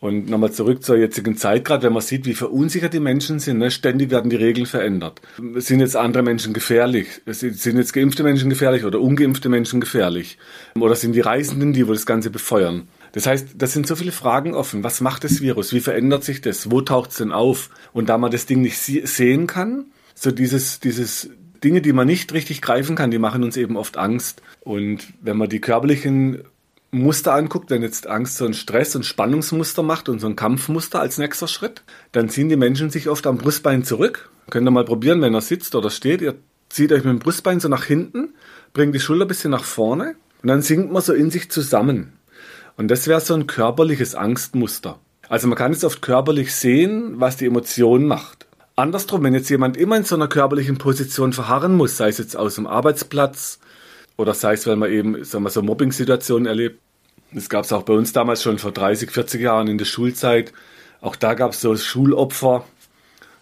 Und 0.00 0.30
nochmal 0.30 0.50
zurück 0.50 0.82
zur 0.82 0.96
jetzigen 0.96 1.36
Zeit, 1.36 1.66
gerade 1.66 1.82
wenn 1.82 1.92
man 1.92 2.00
sieht, 2.00 2.24
wie 2.24 2.32
verunsichert 2.32 2.94
die 2.94 3.00
Menschen 3.00 3.38
sind, 3.38 3.58
ne? 3.58 3.70
ständig 3.70 4.10
werden 4.10 4.30
die 4.30 4.36
Regeln 4.36 4.64
verändert. 4.64 5.20
Sind 5.56 5.80
jetzt 5.80 5.94
andere 5.94 6.22
Menschen 6.22 6.54
gefährlich? 6.54 7.20
Sind 7.26 7.76
jetzt 7.76 7.92
geimpfte 7.92 8.22
Menschen 8.22 8.48
gefährlich 8.48 8.86
oder 8.86 8.98
ungeimpfte 8.98 9.50
Menschen 9.50 9.78
gefährlich? 9.78 10.38
Oder 10.74 10.94
sind 10.94 11.12
die 11.12 11.20
Reisenden 11.20 11.74
die, 11.74 11.86
wo 11.86 11.92
das 11.92 12.06
Ganze 12.06 12.30
befeuern? 12.30 12.88
Das 13.12 13.26
heißt, 13.26 13.48
das 13.58 13.74
sind 13.74 13.86
so 13.86 13.94
viele 13.94 14.12
Fragen 14.12 14.54
offen. 14.54 14.82
Was 14.84 15.02
macht 15.02 15.24
das 15.24 15.42
Virus? 15.42 15.74
Wie 15.74 15.80
verändert 15.80 16.24
sich 16.24 16.40
das? 16.40 16.70
Wo 16.70 16.80
taucht 16.80 17.10
es 17.10 17.16
denn 17.18 17.32
auf? 17.32 17.68
Und 17.92 18.08
da 18.08 18.16
man 18.16 18.30
das 18.30 18.46
Ding 18.46 18.62
nicht 18.62 18.78
sehen 18.78 19.46
kann, 19.46 19.86
so 20.14 20.30
dieses, 20.30 20.80
dieses 20.80 21.28
Dinge, 21.62 21.82
die 21.82 21.92
man 21.92 22.06
nicht 22.06 22.32
richtig 22.32 22.62
greifen 22.62 22.96
kann, 22.96 23.10
die 23.10 23.18
machen 23.18 23.42
uns 23.42 23.58
eben 23.58 23.76
oft 23.76 23.98
Angst. 23.98 24.40
Und 24.60 25.08
wenn 25.20 25.36
man 25.36 25.50
die 25.50 25.60
körperlichen 25.60 26.42
Muster 26.92 27.34
anguckt, 27.34 27.70
wenn 27.70 27.82
jetzt 27.82 28.08
Angst 28.08 28.36
so 28.36 28.44
ein 28.44 28.54
Stress- 28.54 28.96
und 28.96 29.06
Spannungsmuster 29.06 29.82
macht 29.82 30.08
und 30.08 30.18
so 30.20 30.26
ein 30.26 30.34
Kampfmuster 30.34 31.00
als 31.00 31.18
nächster 31.18 31.46
Schritt, 31.46 31.82
dann 32.10 32.28
ziehen 32.28 32.48
die 32.48 32.56
Menschen 32.56 32.90
sich 32.90 33.08
oft 33.08 33.26
am 33.26 33.38
Brustbein 33.38 33.84
zurück. 33.84 34.30
Könnt 34.50 34.66
ihr 34.66 34.72
mal 34.72 34.84
probieren, 34.84 35.22
wenn 35.22 35.34
er 35.34 35.40
sitzt 35.40 35.76
oder 35.76 35.90
steht. 35.90 36.20
Ihr 36.20 36.34
zieht 36.68 36.92
euch 36.92 37.04
mit 37.04 37.12
dem 37.12 37.18
Brustbein 37.20 37.60
so 37.60 37.68
nach 37.68 37.84
hinten, 37.84 38.34
bringt 38.72 38.94
die 38.94 39.00
Schulter 39.00 39.24
ein 39.24 39.28
bisschen 39.28 39.52
nach 39.52 39.62
vorne 39.62 40.16
und 40.42 40.48
dann 40.48 40.62
sinkt 40.62 40.90
man 40.90 41.02
so 41.02 41.12
in 41.12 41.30
sich 41.30 41.50
zusammen. 41.50 42.14
Und 42.76 42.88
das 42.88 43.06
wäre 43.06 43.20
so 43.20 43.34
ein 43.34 43.46
körperliches 43.46 44.16
Angstmuster. 44.16 44.98
Also 45.28 45.46
man 45.46 45.56
kann 45.56 45.72
es 45.72 45.84
oft 45.84 46.02
körperlich 46.02 46.54
sehen, 46.54 47.20
was 47.20 47.36
die 47.36 47.46
Emotion 47.46 48.06
macht. 48.06 48.46
Andersrum, 48.74 49.22
wenn 49.22 49.34
jetzt 49.34 49.50
jemand 49.50 49.76
immer 49.76 49.96
in 49.96 50.04
so 50.04 50.16
einer 50.16 50.26
körperlichen 50.26 50.78
Position 50.78 51.32
verharren 51.32 51.76
muss, 51.76 51.96
sei 51.96 52.08
es 52.08 52.18
jetzt 52.18 52.36
aus 52.36 52.56
dem 52.56 52.66
Arbeitsplatz, 52.66 53.60
oder 54.20 54.34
sei 54.34 54.52
es, 54.52 54.66
weil 54.66 54.76
man 54.76 54.92
eben 54.92 55.24
sagen 55.24 55.44
wir, 55.44 55.50
so 55.50 55.62
Mobbing-Situationen 55.62 56.46
erlebt. 56.46 56.80
Das 57.32 57.48
gab 57.48 57.64
es 57.64 57.72
auch 57.72 57.82
bei 57.82 57.94
uns 57.94 58.12
damals 58.12 58.42
schon 58.42 58.58
vor 58.58 58.72
30, 58.72 59.10
40 59.10 59.40
Jahren 59.40 59.68
in 59.68 59.78
der 59.78 59.84
Schulzeit. 59.86 60.52
Auch 61.00 61.16
da 61.16 61.34
gab 61.34 61.52
es 61.52 61.60
so 61.60 61.74
Schulopfer. 61.76 62.64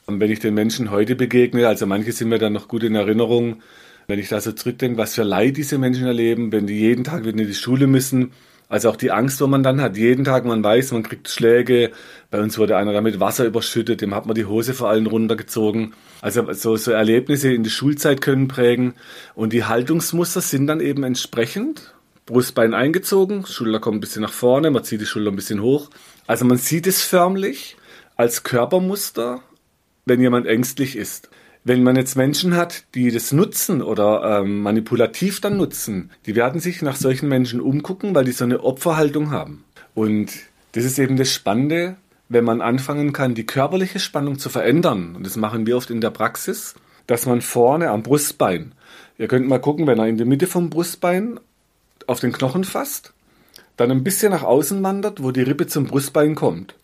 Und 0.07 0.21
wenn 0.21 0.31
ich 0.31 0.38
den 0.38 0.55
Menschen 0.55 0.91
heute 0.91 1.17
begegne, 1.17 1.67
also 1.67 1.87
manche 1.87 2.12
sind 2.12 2.29
mir 2.29 2.38
dann 2.38 2.53
noch 2.53 2.69
gut 2.69 2.83
in 2.83 2.95
Erinnerung, 2.95 3.62
wenn 4.07 4.19
ich 4.19 4.29
da 4.29 4.41
so 4.41 4.53
zurückdenke, 4.53 4.99
was 4.99 5.14
für 5.14 5.23
Leid 5.23 5.57
diese 5.57 5.79
Menschen 5.79 6.07
erleben, 6.07 6.53
wenn 6.53 6.67
die 6.67 6.79
jeden 6.79 7.05
Tag 7.05 7.25
wieder 7.25 7.38
in 7.38 7.47
die 7.47 7.55
Schule 7.55 7.87
müssen, 7.87 8.33
also 8.69 8.91
auch 8.91 8.97
die 8.97 9.11
Angst, 9.11 9.41
wo 9.41 9.47
man 9.47 9.63
dann 9.63 9.81
hat, 9.81 9.97
jeden 9.97 10.25
Tag, 10.25 10.45
man 10.45 10.63
weiß, 10.63 10.93
man 10.93 11.03
kriegt 11.03 11.29
Schläge. 11.29 11.91
Bei 12.31 12.41
uns 12.41 12.59
wurde 12.59 12.77
einer 12.77 12.93
damit 12.93 13.19
Wasser 13.19 13.47
überschüttet, 13.47 14.03
dem 14.03 14.15
hat 14.15 14.27
man 14.27 14.35
die 14.35 14.45
Hose 14.45 14.75
vor 14.75 14.91
allen 14.91 15.07
runtergezogen. 15.07 15.95
Also 16.21 16.53
so, 16.53 16.77
so 16.77 16.91
Erlebnisse 16.91 17.53
in 17.53 17.63
die 17.63 17.71
Schulzeit 17.71 18.21
können 18.21 18.47
prägen. 18.47 18.95
Und 19.35 19.55
die 19.55 19.65
Haltungsmuster 19.65 20.43
sind 20.43 20.67
dann 20.67 20.81
eben 20.81 21.03
entsprechend. 21.03 21.95
Brustbein 22.27 22.75
eingezogen, 22.75 23.47
Schulter 23.47 23.81
kommt 23.81 23.97
ein 23.97 24.01
bisschen 24.01 24.21
nach 24.21 24.33
vorne, 24.33 24.71
man 24.71 24.85
zieht 24.85 25.01
die 25.01 25.07
Schulter 25.07 25.31
ein 25.31 25.37
bisschen 25.37 25.63
hoch. 25.63 25.89
Also 26.27 26.45
man 26.45 26.59
sieht 26.59 26.87
es 26.87 27.03
förmlich 27.03 27.79
als 28.17 28.43
Körpermuster, 28.43 29.41
wenn 30.05 30.21
jemand 30.21 30.47
ängstlich 30.47 30.95
ist. 30.95 31.31
Wenn 31.69 31.83
man 31.83 31.97
jetzt 31.97 32.17
Menschen 32.17 32.57
hat, 32.57 32.85
die 32.95 33.11
das 33.11 33.31
nutzen 33.31 33.83
oder 33.83 34.41
ähm, 34.41 34.63
manipulativ 34.63 35.43
dann 35.43 35.59
nutzen, 35.59 36.11
die 36.25 36.35
werden 36.35 36.63
sich 36.63 36.81
nach 36.81 36.97
solchen 36.97 37.29
Menschen 37.29 37.61
umgucken, 37.61 38.15
weil 38.15 38.25
die 38.25 38.33
so 38.33 38.45
eine 38.45 38.65
Opferhaltung 38.65 39.31
haben. 39.31 39.65
Und 39.95 40.31
das 40.73 40.87
ist 40.87 40.99
eben 40.99 41.19
das 41.19 41.31
Spannende, 41.31 41.97
wenn 42.31 42.43
man 42.43 42.63
anfangen 42.63 43.13
kann, 43.13 43.35
die 43.35 43.45
körperliche 43.45 43.99
Spannung 43.99 44.39
zu 44.39 44.49
verändern. 44.49 45.15
Und 45.15 45.27
das 45.27 45.37
machen 45.37 45.67
wir 45.67 45.77
oft 45.77 45.91
in 45.91 46.01
der 46.01 46.09
Praxis, 46.09 46.75
dass 47.07 47.27
man 47.27 47.43
vorne 47.43 47.91
am 47.91 48.03
Brustbein, 48.03 48.73
ihr 49.19 49.29
könnt 49.29 49.47
mal 49.47 49.61
gucken, 49.61 49.87
wenn 49.87 49.99
er 49.99 50.09
in 50.09 50.17
der 50.17 50.25
Mitte 50.25 50.47
vom 50.47 50.71
Brustbein 50.71 51.39
auf 52.07 52.19
den 52.19 52.33
Knochen 52.33 52.65
fasst, 52.65 53.13
dann 53.77 53.91
ein 53.91 54.05
bisschen 54.05 54.31
nach 54.31 54.43
außen 54.43 54.83
wandert, 54.83 55.23
wo 55.23 55.33
die 55.33 55.43
Rippe 55.43 55.67
zum 55.67 55.85
Brustbein 55.85 56.35
kommt. 56.35 56.75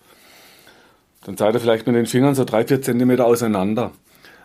Dann 1.25 1.39
seid 1.39 1.55
ihr 1.55 1.61
vielleicht 1.61 1.87
mit 1.87 1.97
den 1.97 2.05
Fingern 2.05 2.35
so 2.35 2.45
drei, 2.45 2.67
vier 2.67 2.83
Zentimeter 2.83 3.25
auseinander. 3.25 3.93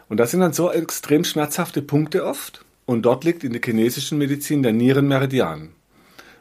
Und 0.09 0.17
das 0.17 0.31
sind 0.31 0.41
dann 0.41 0.53
so 0.53 0.71
extrem 0.71 1.23
schmerzhafte 1.23 1.81
Punkte 1.81 2.25
oft. 2.25 2.65
Und 2.85 3.03
dort 3.03 3.23
liegt 3.23 3.43
in 3.43 3.53
der 3.53 3.61
chinesischen 3.63 4.17
Medizin 4.17 4.63
der 4.63 4.73
Nierenmeridian. 4.73 5.69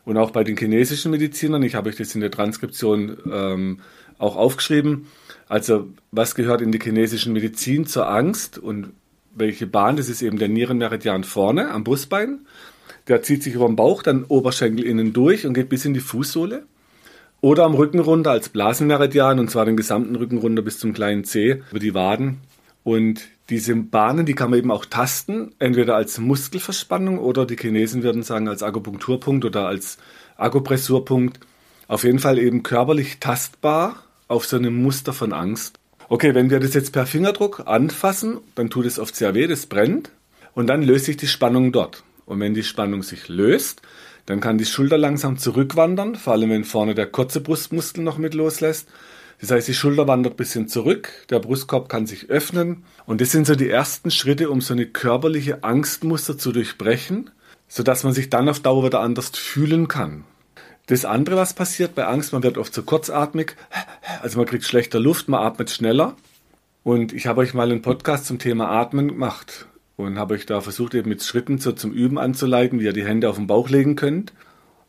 Und 0.06 0.16
auch 0.16 0.30
bei 0.30 0.42
den 0.42 0.56
chinesischen 0.56 1.10
Medizinern, 1.10 1.62
ich 1.62 1.74
habe 1.74 1.90
euch 1.90 1.96
das 1.96 2.14
in 2.14 2.22
der 2.22 2.30
Transkription 2.30 3.18
ähm, 3.30 3.80
auch 4.16 4.36
aufgeschrieben, 4.36 5.06
also 5.48 5.88
was 6.10 6.34
gehört 6.34 6.62
in 6.62 6.72
die 6.72 6.80
chinesischen 6.80 7.34
Medizin 7.34 7.86
zur 7.86 8.08
Angst 8.08 8.58
und 8.58 8.94
welche 9.34 9.66
Bahn, 9.66 9.96
das 9.96 10.08
ist 10.08 10.22
eben 10.22 10.38
der 10.38 10.48
Nierenmeridian 10.48 11.24
vorne 11.24 11.70
am 11.70 11.84
Brustbein. 11.84 12.46
Der 13.06 13.22
zieht 13.22 13.42
sich 13.42 13.54
über 13.54 13.66
den 13.66 13.76
Bauch, 13.76 14.02
dann 14.02 14.24
Oberschenkel 14.24 14.84
innen 14.84 15.12
durch 15.12 15.46
und 15.46 15.54
geht 15.54 15.68
bis 15.68 15.84
in 15.84 15.92
die 15.92 16.00
Fußsohle. 16.00 16.64
Oder 17.40 17.64
am 17.64 17.74
Rücken 17.74 18.00
runter 18.00 18.30
als 18.30 18.48
Blasenmeridian 18.48 19.38
und 19.38 19.50
zwar 19.50 19.64
den 19.64 19.76
gesamten 19.76 20.16
Rücken 20.16 20.38
runter 20.38 20.62
bis 20.62 20.78
zum 20.78 20.92
kleinen 20.92 21.24
Zeh 21.24 21.62
über 21.70 21.78
die 21.78 21.94
Waden. 21.94 22.38
Und 22.88 23.28
diese 23.50 23.76
Bahnen, 23.76 24.24
die 24.24 24.34
kann 24.34 24.48
man 24.48 24.60
eben 24.60 24.70
auch 24.70 24.86
tasten, 24.86 25.54
entweder 25.58 25.94
als 25.94 26.16
Muskelverspannung 26.16 27.18
oder 27.18 27.44
die 27.44 27.58
Chinesen 27.58 28.02
würden 28.02 28.22
sagen 28.22 28.48
als 28.48 28.62
Akupunkturpunkt 28.62 29.44
oder 29.44 29.66
als 29.66 29.98
Akupressurpunkt. 30.38 31.38
Auf 31.86 32.04
jeden 32.04 32.18
Fall 32.18 32.38
eben 32.38 32.62
körperlich 32.62 33.20
tastbar 33.20 34.04
auf 34.26 34.46
so 34.46 34.56
einem 34.56 34.82
Muster 34.82 35.12
von 35.12 35.34
Angst. 35.34 35.78
Okay, 36.08 36.34
wenn 36.34 36.48
wir 36.48 36.60
das 36.60 36.72
jetzt 36.72 36.94
per 36.94 37.04
Fingerdruck 37.04 37.64
anfassen, 37.66 38.38
dann 38.54 38.70
tut 38.70 38.86
es 38.86 38.98
oft 38.98 39.14
sehr 39.14 39.34
weh, 39.34 39.46
das 39.46 39.66
brennt 39.66 40.10
und 40.54 40.66
dann 40.66 40.80
löst 40.80 41.04
sich 41.04 41.18
die 41.18 41.26
Spannung 41.26 41.72
dort. 41.72 42.04
Und 42.24 42.40
wenn 42.40 42.54
die 42.54 42.62
Spannung 42.62 43.02
sich 43.02 43.28
löst, 43.28 43.82
dann 44.24 44.40
kann 44.40 44.56
die 44.56 44.64
Schulter 44.64 44.96
langsam 44.96 45.36
zurückwandern, 45.36 46.14
vor 46.14 46.32
allem 46.32 46.48
wenn 46.48 46.64
vorne 46.64 46.94
der 46.94 47.06
kurze 47.06 47.42
Brustmuskel 47.42 48.02
noch 48.02 48.16
mit 48.16 48.32
loslässt. 48.32 48.88
Das 49.40 49.52
heißt, 49.52 49.68
die 49.68 49.74
Schulter 49.74 50.08
wandert 50.08 50.34
ein 50.34 50.36
bisschen 50.36 50.68
zurück, 50.68 51.12
der 51.30 51.38
Brustkorb 51.38 51.88
kann 51.88 52.06
sich 52.06 52.28
öffnen. 52.28 52.84
Und 53.06 53.20
das 53.20 53.30
sind 53.30 53.46
so 53.46 53.54
die 53.54 53.70
ersten 53.70 54.10
Schritte, 54.10 54.50
um 54.50 54.60
so 54.60 54.74
eine 54.74 54.86
körperliche 54.86 55.62
Angstmuster 55.62 56.36
zu 56.36 56.50
durchbrechen, 56.50 57.30
sodass 57.68 58.02
man 58.02 58.12
sich 58.12 58.30
dann 58.30 58.48
auf 58.48 58.60
Dauer 58.60 58.84
wieder 58.84 59.00
anders 59.00 59.30
fühlen 59.30 59.86
kann. 59.86 60.24
Das 60.86 61.04
andere, 61.04 61.36
was 61.36 61.54
passiert 61.54 61.94
bei 61.94 62.06
Angst, 62.06 62.32
man 62.32 62.42
wird 62.42 62.58
oft 62.58 62.74
so 62.74 62.82
kurzatmig, 62.82 63.54
also 64.22 64.38
man 64.38 64.46
kriegt 64.46 64.64
schlechter 64.64 64.98
Luft, 64.98 65.28
man 65.28 65.40
atmet 65.40 65.70
schneller. 65.70 66.16
Und 66.82 67.12
ich 67.12 67.26
habe 67.26 67.42
euch 67.42 67.54
mal 67.54 67.70
einen 67.70 67.82
Podcast 67.82 68.24
zum 68.24 68.38
Thema 68.38 68.70
Atmen 68.70 69.08
gemacht 69.08 69.66
und 69.96 70.18
habe 70.18 70.34
euch 70.34 70.46
da 70.46 70.60
versucht, 70.62 70.94
eben 70.94 71.10
mit 71.10 71.22
Schritten 71.22 71.58
so 71.58 71.72
zum 71.72 71.92
Üben 71.92 72.18
anzuleiten, 72.18 72.80
wie 72.80 72.84
ihr 72.84 72.92
die 72.92 73.04
Hände 73.04 73.28
auf 73.28 73.36
den 73.36 73.46
Bauch 73.46 73.68
legen 73.68 73.94
könnt. 73.94 74.32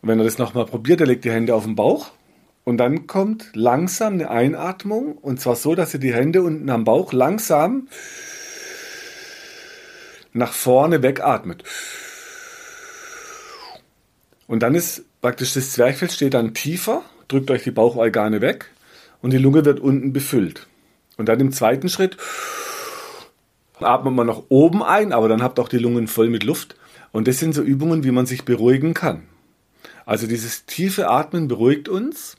Und 0.01 0.07
wenn 0.07 0.19
ihr 0.19 0.23
das 0.23 0.37
nochmal 0.37 0.65
probiert, 0.65 1.01
ihr 1.01 1.05
legt 1.05 1.25
die 1.25 1.31
Hände 1.31 1.53
auf 1.53 1.65
den 1.65 1.75
Bauch 1.75 2.11
und 2.69 2.77
dann 2.77 3.07
kommt 3.07 3.49
langsam 3.55 4.13
eine 4.13 4.29
Einatmung 4.29 5.17
und 5.17 5.41
zwar 5.41 5.55
so, 5.55 5.73
dass 5.73 5.95
ihr 5.95 5.99
die 5.99 6.13
Hände 6.13 6.43
unten 6.43 6.69
am 6.69 6.83
Bauch 6.83 7.13
langsam 7.13 7.87
nach 10.33 10.53
vorne 10.53 11.01
wegatmet. 11.01 11.63
Und 14.45 14.61
dann 14.61 14.75
ist 14.75 15.03
praktisch 15.19 15.55
das 15.55 15.71
Zwerchfell 15.71 16.11
steht 16.11 16.35
dann 16.35 16.53
tiefer, 16.53 17.01
drückt 17.27 17.49
euch 17.49 17.63
die 17.63 17.71
Bauchorgane 17.71 18.39
weg 18.39 18.69
und 19.23 19.33
die 19.33 19.39
Lunge 19.39 19.65
wird 19.65 19.79
unten 19.79 20.13
befüllt. 20.13 20.67
Und 21.17 21.27
dann 21.27 21.39
im 21.39 21.51
zweiten 21.51 21.89
Schritt 21.89 22.17
atmet 23.79 24.13
man 24.13 24.27
nach 24.27 24.43
oben 24.49 24.83
ein, 24.83 25.11
aber 25.11 25.27
dann 25.27 25.41
habt 25.41 25.59
auch 25.59 25.69
die 25.69 25.79
Lungen 25.79 26.07
voll 26.07 26.29
mit 26.29 26.43
Luft. 26.43 26.75
Und 27.11 27.27
das 27.27 27.39
sind 27.39 27.55
so 27.55 27.63
Übungen, 27.63 28.03
wie 28.03 28.11
man 28.11 28.27
sich 28.27 28.45
beruhigen 28.45 28.93
kann. 28.93 29.23
Also 30.05 30.27
dieses 30.27 30.67
tiefe 30.67 31.09
Atmen 31.09 31.47
beruhigt 31.47 31.89
uns. 31.89 32.37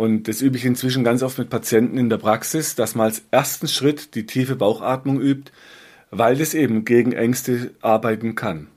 Und 0.00 0.28
das 0.28 0.40
übe 0.40 0.56
ich 0.56 0.64
inzwischen 0.64 1.04
ganz 1.04 1.22
oft 1.22 1.36
mit 1.36 1.50
Patienten 1.50 1.98
in 1.98 2.08
der 2.08 2.16
Praxis, 2.16 2.74
dass 2.74 2.94
man 2.94 3.04
als 3.08 3.20
ersten 3.30 3.68
Schritt 3.68 4.14
die 4.14 4.24
tiefe 4.24 4.56
Bauchatmung 4.56 5.20
übt, 5.20 5.52
weil 6.10 6.36
das 6.36 6.54
eben 6.54 6.86
gegen 6.86 7.12
Ängste 7.12 7.72
arbeiten 7.82 8.34
kann. 8.34 8.68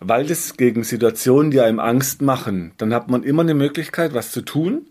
Weil 0.00 0.24
das 0.24 0.56
gegen 0.56 0.82
Situationen, 0.82 1.50
die 1.50 1.60
einem 1.60 1.78
Angst 1.78 2.22
machen, 2.22 2.72
dann 2.78 2.94
hat 2.94 3.10
man 3.10 3.22
immer 3.22 3.42
eine 3.42 3.52
Möglichkeit, 3.52 4.14
was 4.14 4.32
zu 4.32 4.40
tun. 4.40 4.86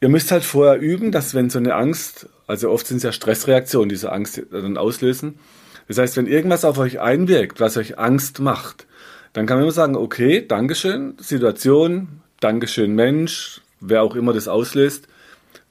Ihr 0.00 0.08
müsst 0.08 0.30
halt 0.30 0.44
vorher 0.44 0.78
üben, 0.78 1.10
dass 1.10 1.34
wenn 1.34 1.50
so 1.50 1.58
eine 1.58 1.74
Angst, 1.74 2.28
also 2.46 2.70
oft 2.70 2.86
sind 2.86 2.98
es 2.98 3.02
ja 3.02 3.10
Stressreaktionen, 3.10 3.88
die 3.88 3.96
so 3.96 4.08
Angst 4.08 4.40
dann 4.52 4.76
auslösen. 4.76 5.40
Das 5.88 5.98
heißt, 5.98 6.16
wenn 6.16 6.28
irgendwas 6.28 6.64
auf 6.64 6.78
euch 6.78 7.00
einwirkt, 7.00 7.58
was 7.58 7.76
euch 7.76 7.98
Angst 7.98 8.38
macht, 8.38 8.86
dann 9.32 9.46
kann 9.46 9.56
man 9.56 9.64
immer 9.64 9.72
sagen, 9.72 9.96
okay, 9.96 10.46
Dankeschön, 10.46 11.14
Situation, 11.18 12.20
Dankeschön, 12.38 12.94
Mensch, 12.94 13.62
wer 13.80 14.02
auch 14.02 14.16
immer 14.16 14.32
das 14.32 14.48
auslöst, 14.48 15.08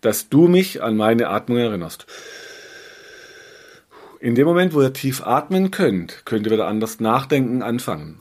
dass 0.02 0.30
du 0.30 0.48
mich 0.48 0.84
an 0.84 0.98
meine 0.98 1.30
Atmung 1.30 1.58
erinnerst. 1.58 2.06
In 4.20 4.36
dem 4.36 4.48
Moment, 4.48 4.74
wo 4.74 4.82
ihr 4.82 4.94
tief 4.94 5.26
atmen 5.26 5.72
könnt, 5.72 6.26
könnt 6.26 6.48
ihr 6.48 6.52
wieder 6.52 6.68
anders 6.68 7.00
nachdenken 7.00 7.62
anfangen. 7.62 8.20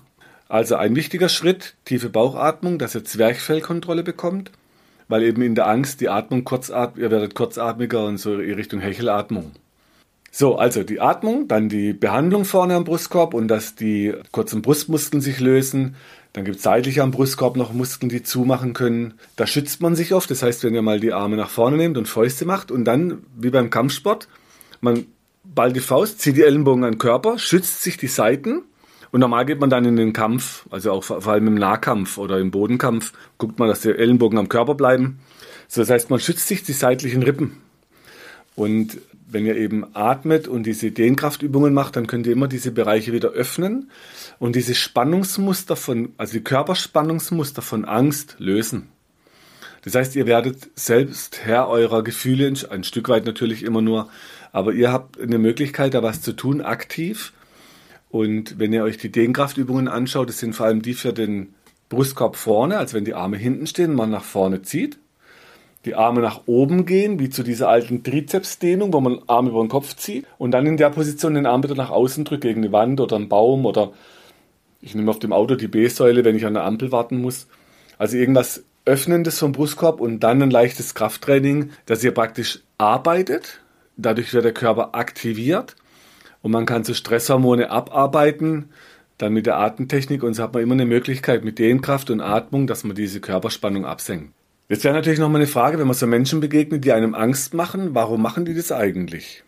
Also 0.49 0.76
ein 0.76 0.97
wichtiger 0.97 1.29
Schritt, 1.29 1.75
tiefe 1.85 2.11
Bauchatmung, 2.11 2.79
dass 2.79 2.95
ihr 2.95 3.05
Zwerchfellkontrolle 3.05 4.03
bekommt 4.03 4.50
weil 5.09 5.23
eben 5.23 5.43
in 5.43 5.55
der 5.55 5.69
Angst 5.69 6.00
die 6.00 6.09
Atmung 6.09 6.45
kurzatmig, 6.45 7.05
ihr 7.05 7.11
werdet 7.11 7.35
kurzatmiger 7.35 8.05
und 8.07 8.19
so 8.19 8.38
in 8.38 8.55
Richtung 8.55 8.81
Hechelatmung. 8.81 9.53
So, 10.37 10.57
also 10.57 10.83
die 10.83 11.00
Atmung, 11.00 11.47
dann 11.47 11.69
die 11.69 11.93
Behandlung 11.93 12.45
vorne 12.45 12.75
am 12.75 12.83
Brustkorb 12.83 13.35
und 13.35 13.47
dass 13.47 13.76
die 13.76 14.14
kurzen 14.33 14.62
Brustmuskeln 14.62 15.21
sich 15.21 15.38
lösen. 15.38 15.95
Dann 16.33 16.45
gibt 16.45 16.57
es 16.57 16.64
seitlich 16.64 17.00
am 17.00 17.12
Brustkorb 17.12 17.57
noch 17.57 17.73
Muskeln, 17.73 18.09
die 18.09 18.25
zumachen 18.25 18.73
können. 18.73 19.14
Da 19.37 19.47
schützt 19.47 19.81
man 19.81 19.95
sich 19.95 20.12
oft. 20.12 20.29
Das 20.29 20.43
heißt, 20.43 20.64
wenn 20.64 20.75
ihr 20.75 20.83
mal 20.83 20.99
die 20.99 21.12
Arme 21.12 21.37
nach 21.37 21.50
vorne 21.50 21.76
nehmt 21.76 21.97
und 21.97 22.09
Fäuste 22.09 22.47
macht 22.47 22.73
und 22.73 22.85
dann, 22.85 23.23
wie 23.37 23.50
beim 23.50 23.71
Kampfsport, 23.71 24.26
man 24.81 25.07
ballt 25.45 25.76
die 25.76 25.81
Faust, 25.81 26.21
zieht 26.21 26.37
die 26.37 26.43
Ellenbogen 26.43 26.83
an 26.83 26.95
den 26.95 26.99
Körper, 26.99 27.38
schützt 27.38 27.85
sich 27.85 27.97
die 27.97 28.09
Seiten 28.09 28.62
und 29.12 29.21
normal 29.21 29.47
geht 29.47 29.61
man 29.61 29.71
dann 29.71 29.85
in 29.85 29.95
den 29.95 30.12
Kampf, 30.12 30.67
also 30.69 30.91
auch 30.91 31.05
vor 31.05 31.29
allem 31.29 31.47
im 31.47 31.55
Nahkampf 31.55 32.19
oder 32.19 32.41
im 32.41 32.50
Bodenkampf, 32.50 33.12
guckt 33.38 33.61
man, 33.61 33.69
dass 33.69 33.83
die 33.83 33.91
Ellenbogen 33.91 34.41
am 34.41 34.49
Körper 34.49 34.75
bleiben. 34.75 35.21
So, 35.69 35.81
das 35.81 35.91
heißt, 35.91 36.11
man 36.11 36.19
schützt 36.19 36.49
sich 36.49 36.64
die 36.64 36.73
seitlichen 36.73 37.23
Rippen. 37.23 37.59
Und 38.57 38.99
wenn 39.35 39.45
ihr 39.45 39.57
eben 39.57 39.85
atmet 39.95 40.49
und 40.49 40.64
diese 40.64 40.91
Dehnkraftübungen 40.91 41.75
macht, 41.75 41.97
dann 41.97 42.07
könnt 42.07 42.26
ihr 42.26 42.33
immer 42.33 42.49
diese 42.49 42.73
Bereiche 42.73 43.12
wieder 43.12 43.31
öffnen 43.31 43.91
und 44.38 44.57
diese 44.57 44.75
Spannungsmuster 44.75 45.76
von, 45.76 46.14
also 46.17 46.33
die 46.33 46.45
Körperspannungsmuster 46.45 47.61
von 47.61 47.85
Angst 47.85 48.37
lösen. 48.38 48.88
Das 49.83 49.95
heißt, 49.95 50.17
ihr 50.17 50.26
werdet 50.26 50.71
selbst 50.75 51.41
Herr 51.45 51.69
eurer 51.69 52.03
Gefühle, 52.03 52.55
ein 52.71 52.85
Stück 52.85 53.11
weit 53.11 53.26
natürlich 53.26 53.62
immer 53.62 53.83
nur, 53.83 54.09
aber 54.53 54.73
ihr 54.73 54.91
habt 54.91 55.21
eine 55.21 55.38
Möglichkeit, 55.38 55.93
da 55.93 56.03
was 56.03 56.23
zu 56.23 56.33
tun, 56.33 56.62
aktiv 56.62 57.35
und 58.14 58.61
wenn 58.61 58.73
ihr 58.73 58.85
euch 58.85 58.97
die 58.97 59.11
Dehnkraftübungen 59.11 59.88
anschaut, 59.88 60.29
das 60.29 60.38
sind 60.38 60.55
vor 60.55 60.67
allem 60.67 60.83
die 60.83 60.95
für 60.95 61.12
den 61.12 61.53
Brustkorb 61.88 62.37
vorne, 62.37 62.79
als 62.79 62.95
wenn 62.95 63.05
die 63.05 63.14
Arme 63.14 63.37
hinten 63.37 63.67
stehen, 63.67 63.93
man 63.93 64.11
nach 64.11 64.23
vorne 64.23 64.62
zieht. 64.62 64.99
Die 65.85 65.95
Arme 65.95 66.21
nach 66.21 66.43
oben 66.47 66.87
gehen, 66.87 67.19
wie 67.19 67.29
zu 67.31 67.43
dieser 67.43 67.69
alten 67.69 68.03
Trizepsdehnung, 68.03 68.93
wo 68.93 69.00
man 69.00 69.21
Arme 69.26 69.50
über 69.50 69.62
den 69.62 69.69
Kopf 69.69 69.95
zieht. 69.97 70.26
Und 70.38 70.53
dann 70.53 70.67
in 70.67 70.76
der 70.76 70.91
Position 70.91 71.35
den 71.35 71.47
Arm 71.47 71.62
wieder 71.62 71.75
nach 71.75 71.91
außen 71.91 72.25
drückt, 72.25 72.43
gegen 72.43 72.62
eine 72.62 72.73
Wand 72.73 73.00
oder 73.00 73.17
einen 73.17 73.29
Baum 73.29 73.67
oder 73.67 73.93
ich 74.81 74.95
nehme 74.95 75.11
auf 75.11 75.19
dem 75.19 75.33
Auto 75.33 75.55
die 75.55 75.69
B-Säule, 75.69 76.25
wenn 76.25 76.37
ich 76.37 76.45
an 76.45 76.55
der 76.55 76.64
Ampel 76.64 76.93
warten 76.93 77.21
muss. 77.21 77.47
Also 77.97 78.17
irgendwas 78.17 78.64
Öffnendes 78.85 79.38
vom 79.38 79.53
Brustkorb 79.53 80.00
und 80.00 80.21
dann 80.21 80.43
ein 80.43 80.50
leichtes 80.50 80.95
Krafttraining, 80.95 81.71
dass 81.87 82.05
ihr 82.05 82.12
praktisch 82.12 82.61
arbeitet. 82.76 83.61
Dadurch 83.97 84.35
wird 84.35 84.45
der 84.45 84.53
Körper 84.53 84.95
aktiviert 84.95 85.76
und 86.43 86.50
man 86.50 86.67
kann 86.67 86.85
so 86.85 86.93
Stresshormone 86.93 87.71
abarbeiten, 87.71 88.71
dann 89.17 89.33
mit 89.33 89.47
der 89.47 89.59
Atemtechnik 89.59 90.23
und 90.23 90.35
so 90.35 90.43
hat 90.43 90.53
man 90.53 90.62
immer 90.62 90.75
eine 90.75 90.85
Möglichkeit 90.85 91.45
mit 91.45 91.59
Dehnkraft 91.59 92.11
und 92.11 92.21
Atmung, 92.21 92.67
dass 92.67 92.85
man 92.85 92.95
diese 92.95 93.21
Körperspannung 93.21 93.87
absenkt. 93.87 94.35
Jetzt 94.68 94.85
wäre 94.85 94.94
natürlich 94.94 95.18
nochmal 95.18 95.42
eine 95.42 95.47
Frage, 95.47 95.78
wenn 95.78 95.87
man 95.87 95.94
so 95.94 96.06
Menschen 96.06 96.40
begegnet, 96.40 96.85
die 96.85 96.92
einem 96.92 97.14
Angst 97.14 97.52
machen, 97.52 97.94
warum 97.94 98.23
machen 98.23 98.47
die 98.47 98.54
das 98.54 98.73
eigentlich? 98.73 99.42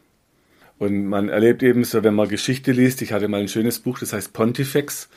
Und 0.78 1.06
man 1.06 1.30
erlebt 1.30 1.62
eben 1.62 1.85
so, 1.85 2.04
wenn 2.04 2.14
man 2.14 2.28
Geschichte 2.28 2.73
liest, 2.73 3.00
ich 3.00 3.12
hatte 3.12 3.28
mal 3.28 3.40
ein 3.40 3.49
schönes 3.49 3.78
Buch, 3.78 3.99
das 3.99 4.12
heißt 4.12 4.35
Pontifex, 4.35 5.08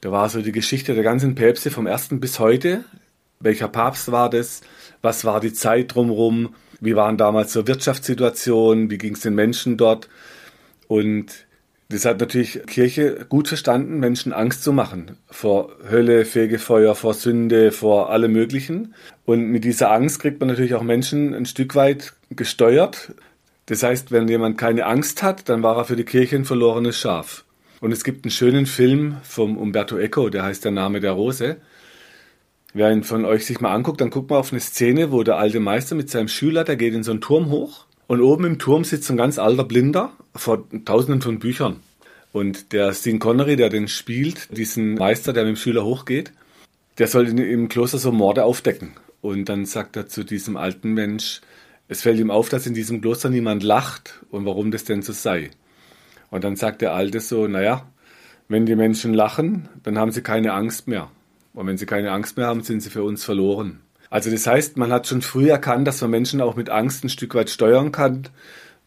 da 0.00 0.10
war 0.10 0.28
so 0.28 0.42
die 0.42 0.50
Geschichte 0.50 0.94
der 0.94 1.04
ganzen 1.04 1.36
Päpste 1.36 1.70
vom 1.70 1.86
ersten 1.86 2.18
bis 2.18 2.40
heute. 2.40 2.84
Welcher 3.38 3.68
Papst 3.68 4.10
war 4.10 4.28
das? 4.28 4.62
Was 5.02 5.24
war 5.24 5.38
die 5.38 5.52
Zeit 5.52 5.94
drumherum? 5.94 6.54
Wie 6.80 6.96
waren 6.96 7.16
damals 7.16 7.52
so 7.52 7.66
Wirtschaftssituationen? 7.66 8.90
Wie 8.90 8.98
ging 8.98 9.14
es 9.14 9.20
den 9.20 9.36
Menschen 9.36 9.76
dort? 9.76 10.08
Und 10.88 11.46
das 11.88 12.06
hat 12.06 12.18
natürlich 12.18 12.60
Kirche 12.66 13.26
gut 13.28 13.48
verstanden, 13.48 14.00
Menschen 14.00 14.32
Angst 14.32 14.64
zu 14.64 14.72
machen 14.72 15.18
vor 15.30 15.70
Hölle, 15.90 16.24
Fegefeuer, 16.24 16.94
vor 16.94 17.14
Sünde, 17.14 17.72
vor 17.72 18.10
allem 18.10 18.32
Möglichen. 18.32 18.94
Und 19.26 19.50
mit 19.50 19.64
dieser 19.64 19.92
Angst 19.92 20.20
kriegt 20.20 20.40
man 20.40 20.48
natürlich 20.48 20.74
auch 20.74 20.82
Menschen 20.82 21.34
ein 21.34 21.46
Stück 21.46 21.74
weit 21.74 22.14
gesteuert. 22.30 23.12
Das 23.66 23.82
heißt, 23.82 24.12
wenn 24.12 24.28
jemand 24.28 24.56
keine 24.56 24.86
Angst 24.86 25.22
hat, 25.22 25.48
dann 25.48 25.62
war 25.62 25.76
er 25.76 25.84
für 25.84 25.96
die 25.96 26.04
Kirche 26.04 26.36
ein 26.36 26.46
verlorenes 26.46 26.98
Schaf. 26.98 27.44
Und 27.80 27.92
es 27.92 28.02
gibt 28.02 28.24
einen 28.24 28.30
schönen 28.30 28.64
Film 28.64 29.18
vom 29.22 29.58
Umberto 29.58 29.98
Eco, 29.98 30.30
der 30.30 30.42
heißt 30.42 30.64
Der 30.64 30.72
Name 30.72 31.00
der 31.00 31.12
Rose. 31.12 31.58
Wer 32.72 32.90
ihn 32.90 33.04
von 33.04 33.24
euch 33.24 33.44
sich 33.44 33.60
mal 33.60 33.74
anguckt, 33.74 34.00
dann 34.00 34.10
guckt 34.10 34.30
man 34.30 34.38
auf 34.38 34.52
eine 34.52 34.60
Szene, 34.60 35.12
wo 35.12 35.22
der 35.22 35.36
alte 35.36 35.60
Meister 35.60 35.94
mit 35.94 36.10
seinem 36.10 36.28
Schüler, 36.28 36.64
der 36.64 36.76
geht 36.76 36.94
in 36.94 37.02
so 37.02 37.10
einen 37.10 37.20
Turm 37.20 37.50
hoch 37.50 37.86
und 38.06 38.20
oben 38.20 38.44
im 38.44 38.58
Turm 38.58 38.84
sitzt 38.84 39.10
ein 39.10 39.16
ganz 39.16 39.38
alter 39.38 39.64
Blinder 39.64 40.12
vor 40.34 40.64
tausenden 40.84 41.22
von 41.22 41.38
Büchern. 41.38 41.80
Und 42.32 42.72
der 42.72 42.92
Sean 42.92 43.18
Connery, 43.18 43.56
der 43.56 43.70
den 43.70 43.88
spielt, 43.88 44.56
diesen 44.56 44.94
Meister, 44.94 45.32
der 45.32 45.44
mit 45.44 45.56
dem 45.56 45.60
Schüler 45.60 45.84
hochgeht, 45.84 46.32
der 46.98 47.06
soll 47.06 47.28
im 47.38 47.68
Kloster 47.68 47.98
so 47.98 48.12
Morde 48.12 48.44
aufdecken. 48.44 48.90
Und 49.20 49.48
dann 49.48 49.64
sagt 49.66 49.96
er 49.96 50.08
zu 50.08 50.24
diesem 50.24 50.56
alten 50.56 50.92
Mensch, 50.92 51.40
es 51.88 52.02
fällt 52.02 52.18
ihm 52.18 52.30
auf, 52.30 52.48
dass 52.48 52.66
in 52.66 52.74
diesem 52.74 53.00
Kloster 53.00 53.30
niemand 53.30 53.62
lacht 53.62 54.20
und 54.30 54.46
warum 54.46 54.70
das 54.70 54.84
denn 54.84 55.02
so 55.02 55.12
sei. 55.12 55.50
Und 56.30 56.44
dann 56.44 56.56
sagt 56.56 56.82
der 56.82 56.94
Alte 56.94 57.20
so, 57.20 57.46
naja, 57.46 57.86
Wenn 58.46 58.66
die 58.66 58.76
Menschen 58.76 59.14
lachen, 59.14 59.68
dann 59.82 59.96
haben 59.96 60.12
sie 60.12 60.20
keine 60.20 60.52
Angst 60.52 60.86
mehr. 60.86 61.10
Und 61.54 61.66
wenn 61.66 61.78
sie 61.78 61.86
keine 61.86 62.12
Angst 62.12 62.36
mehr 62.36 62.46
haben, 62.46 62.62
sind 62.62 62.80
sie 62.80 62.90
für 62.90 63.02
uns 63.02 63.24
verloren. 63.24 63.80
Also 64.14 64.30
das 64.30 64.46
heißt, 64.46 64.76
man 64.76 64.92
hat 64.92 65.08
schon 65.08 65.22
früh 65.22 65.50
erkannt, 65.50 65.88
dass 65.88 66.00
man 66.00 66.12
Menschen 66.12 66.40
auch 66.40 66.54
mit 66.54 66.70
Angst 66.70 67.02
ein 67.02 67.08
Stück 67.08 67.34
weit 67.34 67.50
steuern 67.50 67.90
kann. 67.90 68.28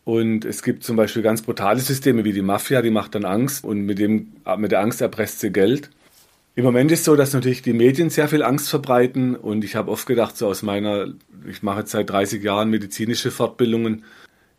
Und 0.06 0.46
es 0.46 0.64
gibt 0.64 0.86
zum 0.86 0.96
Beispiel 0.96 1.22
ganz 1.22 1.42
brutale 1.42 1.82
Systeme 1.82 2.24
wie 2.24 2.32
die 2.32 2.42
Mafia, 2.42 2.82
die 2.82 2.92
macht 2.92 3.14
dann 3.14 3.26
Angst 3.26 3.66
und 3.66 3.82
mit, 3.82 4.00
dem, 4.00 4.32
mit 4.56 4.72
der 4.72 4.80
Angst 4.80 5.02
erpresst 5.02 5.42
sie 5.42 5.52
Geld. 5.52 5.90
Im 6.56 6.64
Moment 6.64 6.94
ist 6.94 7.04
so, 7.04 7.18
dass 7.18 7.34
natürlich 7.34 7.62
die 7.62 7.74
Medien 7.74 8.10
sehr 8.10 8.30
viel 8.30 8.42
Angst 8.42 8.70
verbreiten 8.70 9.36
und 9.36 9.66
ich 9.66 9.76
habe 9.76 9.92
oft 9.92 10.08
gedacht, 10.08 10.38
so 10.38 10.48
aus 10.48 10.62
meiner, 10.62 11.08
ich 11.46 11.62
mache 11.62 11.80
jetzt 11.80 11.92
seit 11.92 12.10
30 12.10 12.42
Jahren 12.42 12.70
medizinische 12.70 13.30
Fortbildungen, 13.30 14.06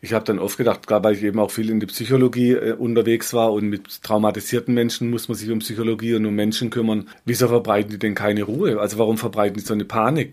ich 0.02 0.12
habe 0.12 0.26
dann 0.26 0.38
oft 0.38 0.58
gedacht, 0.58 0.86
gerade 0.86 1.02
weil 1.02 1.14
ich 1.14 1.22
eben 1.22 1.38
auch 1.38 1.50
viel 1.50 1.70
in 1.70 1.80
die 1.80 1.86
Psychologie 1.86 2.52
äh, 2.52 2.72
unterwegs 2.74 3.32
war 3.32 3.54
und 3.54 3.70
mit 3.70 4.02
traumatisierten 4.02 4.74
Menschen 4.74 5.08
muss 5.08 5.28
man 5.28 5.36
sich 5.38 5.50
um 5.50 5.60
Psychologie 5.60 6.14
und 6.14 6.26
um 6.26 6.34
Menschen 6.34 6.68
kümmern. 6.68 7.08
Wieso 7.24 7.48
verbreiten 7.48 7.92
die 7.92 7.98
denn 7.98 8.14
keine 8.14 8.42
Ruhe? 8.42 8.78
Also 8.78 8.98
warum 8.98 9.16
verbreiten 9.16 9.56
die 9.56 9.64
so 9.64 9.72
eine 9.72 9.86
Panik? 9.86 10.30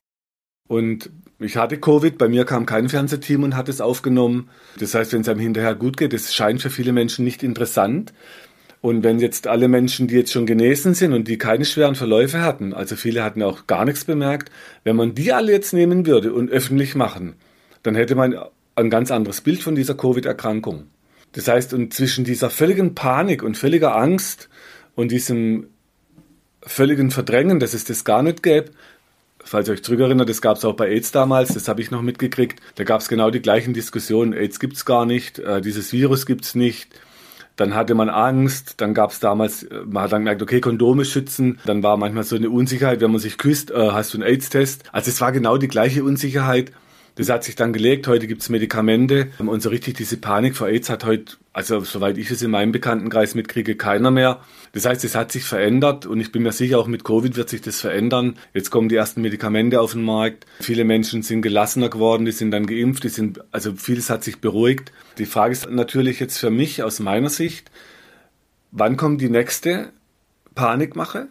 Und 0.67 1.09
ich 1.39 1.57
hatte 1.57 1.77
Covid, 1.77 2.17
bei 2.17 2.27
mir 2.27 2.45
kam 2.45 2.65
kein 2.65 2.89
Fernsehteam 2.89 3.43
und 3.43 3.55
hat 3.55 3.69
es 3.69 3.81
aufgenommen. 3.81 4.49
Das 4.79 4.95
heißt, 4.95 5.13
wenn 5.13 5.21
es 5.21 5.29
einem 5.29 5.39
hinterher 5.39 5.75
gut 5.75 5.97
geht, 5.97 6.13
das 6.13 6.33
scheint 6.33 6.61
für 6.61 6.69
viele 6.69 6.93
Menschen 6.93 7.25
nicht 7.25 7.43
interessant. 7.43 8.13
Und 8.81 9.03
wenn 9.03 9.19
jetzt 9.19 9.47
alle 9.47 9.67
Menschen, 9.67 10.07
die 10.07 10.15
jetzt 10.15 10.31
schon 10.31 10.45
genesen 10.45 10.93
sind 10.93 11.13
und 11.13 11.27
die 11.27 11.37
keine 11.37 11.65
schweren 11.65 11.95
Verläufe 11.95 12.41
hatten, 12.41 12.73
also 12.73 12.95
viele 12.95 13.23
hatten 13.23 13.41
auch 13.41 13.67
gar 13.67 13.83
nichts 13.83 14.05
bemerkt, 14.05 14.51
wenn 14.83 14.95
man 14.95 15.15
die 15.15 15.33
alle 15.33 15.51
jetzt 15.51 15.73
nehmen 15.73 16.05
würde 16.05 16.33
und 16.33 16.51
öffentlich 16.51 16.93
machen, 16.93 17.35
dann 17.83 17.95
hätte 17.95 18.15
man 18.15 18.35
ein 18.75 18.89
ganz 18.89 19.11
anderes 19.11 19.41
Bild 19.41 19.63
von 19.63 19.75
dieser 19.75 19.95
Covid-Erkrankung. 19.95 20.87
Das 21.31 21.47
heißt, 21.47 21.73
und 21.73 21.93
zwischen 21.93 22.25
dieser 22.25 22.49
völligen 22.49 22.95
Panik 22.95 23.43
und 23.43 23.57
völliger 23.57 23.95
Angst 23.95 24.49
und 24.95 25.11
diesem 25.11 25.67
völligen 26.61 27.11
Verdrängen, 27.11 27.59
dass 27.59 27.73
es 27.73 27.85
das 27.85 28.05
gar 28.05 28.23
nicht 28.23 28.43
gäbe, 28.43 28.71
falls 29.45 29.69
ihr 29.69 29.73
euch 29.73 29.83
zurückerinnert, 29.83 30.27
das 30.27 30.41
gab 30.41 30.57
es 30.57 30.65
auch 30.65 30.75
bei 30.75 30.89
AIDS 30.89 31.11
damals, 31.11 31.53
das 31.53 31.67
habe 31.67 31.81
ich 31.81 31.91
noch 31.91 32.01
mitgekriegt, 32.01 32.59
da 32.75 32.83
gab 32.83 33.01
es 33.01 33.07
genau 33.07 33.29
die 33.29 33.41
gleichen 33.41 33.73
Diskussionen, 33.73 34.33
AIDS 34.33 34.59
gibt 34.59 34.75
es 34.75 34.85
gar 34.85 35.05
nicht, 35.05 35.39
äh, 35.39 35.61
dieses 35.61 35.93
Virus 35.93 36.25
gibt 36.25 36.45
es 36.45 36.55
nicht, 36.55 36.99
dann 37.55 37.75
hatte 37.75 37.95
man 37.95 38.09
Angst, 38.09 38.81
dann 38.81 38.93
gab 38.93 39.11
es 39.11 39.19
damals, 39.19 39.63
äh, 39.63 39.81
man 39.85 40.03
hat 40.03 40.11
dann 40.11 40.21
gemerkt, 40.21 40.41
okay, 40.41 40.59
Kondome 40.59 41.05
schützen, 41.05 41.59
dann 41.65 41.83
war 41.83 41.95
manchmal 41.97 42.23
so 42.23 42.35
eine 42.35 42.49
Unsicherheit, 42.49 43.01
wenn 43.01 43.11
man 43.11 43.21
sich 43.21 43.37
küsst, 43.37 43.71
äh, 43.71 43.91
hast 43.91 44.13
du 44.13 44.17
einen 44.17 44.27
AIDS-Test. 44.27 44.83
Also 44.91 45.09
es 45.09 45.21
war 45.21 45.31
genau 45.31 45.57
die 45.57 45.67
gleiche 45.67 46.03
Unsicherheit 46.03 46.71
das 47.15 47.29
hat 47.29 47.43
sich 47.45 47.55
dann 47.55 47.71
gelegt. 47.71 48.07
Heute 48.07 48.27
gibt 48.27 48.41
es 48.41 48.49
Medikamente. 48.49 49.27
Und 49.39 49.61
so 49.61 49.69
richtig 49.69 49.95
diese 49.95 50.17
Panik 50.17 50.55
vor 50.55 50.67
AIDS 50.67 50.89
hat 50.89 51.05
heute, 51.05 51.37
also 51.53 51.79
soweit 51.79 52.17
ich 52.17 52.29
es 52.29 52.41
in 52.41 52.51
meinem 52.51 52.73
Bekanntenkreis 52.73 53.35
mitkriege, 53.35 53.75
keiner 53.75 54.11
mehr. 54.11 54.41
Das 54.73 54.85
heißt, 54.85 55.03
es 55.05 55.15
hat 55.15 55.31
sich 55.31 55.45
verändert 55.45 56.05
und 56.05 56.19
ich 56.19 56.33
bin 56.33 56.43
mir 56.43 56.51
sicher, 56.51 56.77
auch 56.77 56.87
mit 56.87 57.05
Covid 57.05 57.37
wird 57.37 57.47
sich 57.49 57.61
das 57.61 57.79
verändern. 57.79 58.35
Jetzt 58.53 58.69
kommen 58.69 58.89
die 58.89 58.95
ersten 58.95 59.21
Medikamente 59.21 59.79
auf 59.79 59.93
den 59.93 60.03
Markt. 60.03 60.45
Viele 60.59 60.83
Menschen 60.83 61.23
sind 61.23 61.41
gelassener 61.41 61.89
geworden, 61.89 62.25
die 62.25 62.33
sind 62.33 62.51
dann 62.51 62.65
geimpft, 62.65 63.05
die 63.05 63.09
sind, 63.09 63.39
also 63.53 63.73
vieles 63.73 64.09
hat 64.09 64.25
sich 64.25 64.41
beruhigt. 64.41 64.91
Die 65.17 65.25
Frage 65.25 65.53
ist 65.53 65.69
natürlich 65.69 66.19
jetzt 66.19 66.37
für 66.37 66.49
mich 66.49 66.83
aus 66.83 66.99
meiner 66.99 67.29
Sicht, 67.29 67.71
wann 68.71 68.97
kommt 68.97 69.21
die 69.21 69.29
nächste 69.29 69.93
Panikmache? 70.53 71.29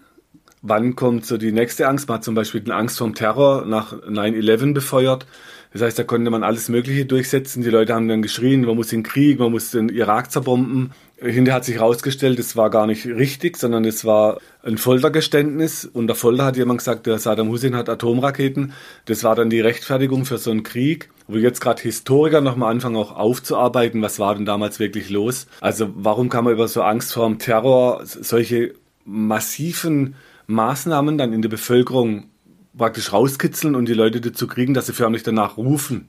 Wann 0.66 0.96
kommt 0.96 1.26
so 1.26 1.36
die 1.36 1.52
nächste 1.52 1.88
Angst? 1.88 2.08
Man 2.08 2.16
hat 2.16 2.24
zum 2.24 2.34
Beispiel 2.34 2.62
die 2.62 2.72
Angst 2.72 2.96
vom 2.96 3.14
Terror 3.14 3.66
nach 3.66 3.92
9-11 3.92 4.72
befeuert. 4.72 5.26
Das 5.74 5.82
heißt, 5.82 5.98
da 5.98 6.04
konnte 6.04 6.30
man 6.30 6.42
alles 6.42 6.70
Mögliche 6.70 7.04
durchsetzen. 7.04 7.62
Die 7.62 7.68
Leute 7.68 7.92
haben 7.92 8.08
dann 8.08 8.22
geschrien, 8.22 8.64
man 8.64 8.74
muss 8.74 8.88
den 8.88 9.02
Krieg, 9.02 9.38
man 9.38 9.50
muss 9.50 9.72
den 9.72 9.90
Irak 9.90 10.32
zerbomben. 10.32 10.92
Hinterher 11.18 11.56
hat 11.56 11.66
sich 11.66 11.74
herausgestellt, 11.74 12.38
das 12.38 12.56
war 12.56 12.70
gar 12.70 12.86
nicht 12.86 13.04
richtig, 13.04 13.58
sondern 13.58 13.84
es 13.84 14.06
war 14.06 14.38
ein 14.62 14.78
Foltergeständnis. 14.78 15.84
Unter 15.84 16.14
Folter 16.14 16.46
hat 16.46 16.56
jemand 16.56 16.78
gesagt, 16.78 17.04
der 17.06 17.18
Saddam 17.18 17.48
Hussein 17.50 17.76
hat 17.76 17.90
Atomraketen. 17.90 18.72
Das 19.04 19.22
war 19.22 19.34
dann 19.34 19.50
die 19.50 19.60
Rechtfertigung 19.60 20.24
für 20.24 20.38
so 20.38 20.50
einen 20.50 20.62
Krieg, 20.62 21.10
wo 21.28 21.36
jetzt 21.36 21.60
gerade 21.60 21.82
Historiker 21.82 22.40
nochmal 22.40 22.72
anfangen 22.72 22.96
auch 22.96 23.14
aufzuarbeiten, 23.14 24.00
was 24.00 24.18
war 24.18 24.34
denn 24.34 24.46
damals 24.46 24.80
wirklich 24.80 25.10
los. 25.10 25.46
Also 25.60 25.90
warum 25.94 26.30
kann 26.30 26.44
man 26.44 26.54
über 26.54 26.68
so 26.68 26.80
Angst 26.80 27.12
vor 27.12 27.26
dem 27.26 27.38
Terror 27.38 28.00
solche 28.04 28.72
massiven 29.04 30.14
Maßnahmen 30.46 31.18
dann 31.18 31.32
in 31.32 31.42
der 31.42 31.48
Bevölkerung 31.48 32.30
praktisch 32.76 33.12
rauskitzeln 33.12 33.74
und 33.74 33.86
die 33.88 33.94
Leute 33.94 34.20
dazu 34.20 34.46
kriegen, 34.46 34.74
dass 34.74 34.86
sie 34.86 34.92
förmlich 34.92 35.22
danach 35.22 35.56
rufen. 35.56 36.08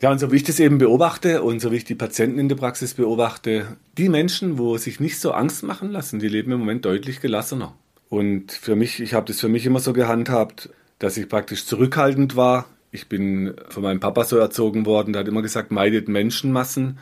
Ja, 0.00 0.10
und 0.10 0.18
so 0.18 0.32
wie 0.32 0.36
ich 0.36 0.44
das 0.44 0.60
eben 0.60 0.78
beobachte 0.78 1.42
und 1.42 1.60
so 1.60 1.70
wie 1.72 1.76
ich 1.76 1.84
die 1.84 1.94
Patienten 1.94 2.38
in 2.38 2.48
der 2.48 2.56
Praxis 2.56 2.94
beobachte, 2.94 3.76
die 3.98 4.08
Menschen, 4.08 4.56
wo 4.56 4.78
sich 4.78 4.98
nicht 4.98 5.20
so 5.20 5.32
Angst 5.32 5.62
machen 5.62 5.90
lassen, 5.90 6.18
die 6.18 6.28
leben 6.28 6.52
im 6.52 6.60
Moment 6.60 6.86
deutlich 6.86 7.20
gelassener. 7.20 7.74
Und 8.08 8.50
für 8.52 8.76
mich, 8.76 9.00
ich 9.00 9.12
habe 9.12 9.26
das 9.26 9.40
für 9.40 9.48
mich 9.48 9.66
immer 9.66 9.78
so 9.78 9.92
gehandhabt, 9.92 10.70
dass 10.98 11.16
ich 11.16 11.28
praktisch 11.28 11.66
zurückhaltend 11.66 12.34
war. 12.34 12.66
Ich 12.90 13.08
bin 13.08 13.54
von 13.68 13.82
meinem 13.82 14.00
Papa 14.00 14.24
so 14.24 14.36
erzogen 14.36 14.86
worden, 14.86 15.12
der 15.12 15.20
hat 15.20 15.28
immer 15.28 15.42
gesagt, 15.42 15.70
meidet 15.70 16.08
Menschenmassen. 16.08 16.98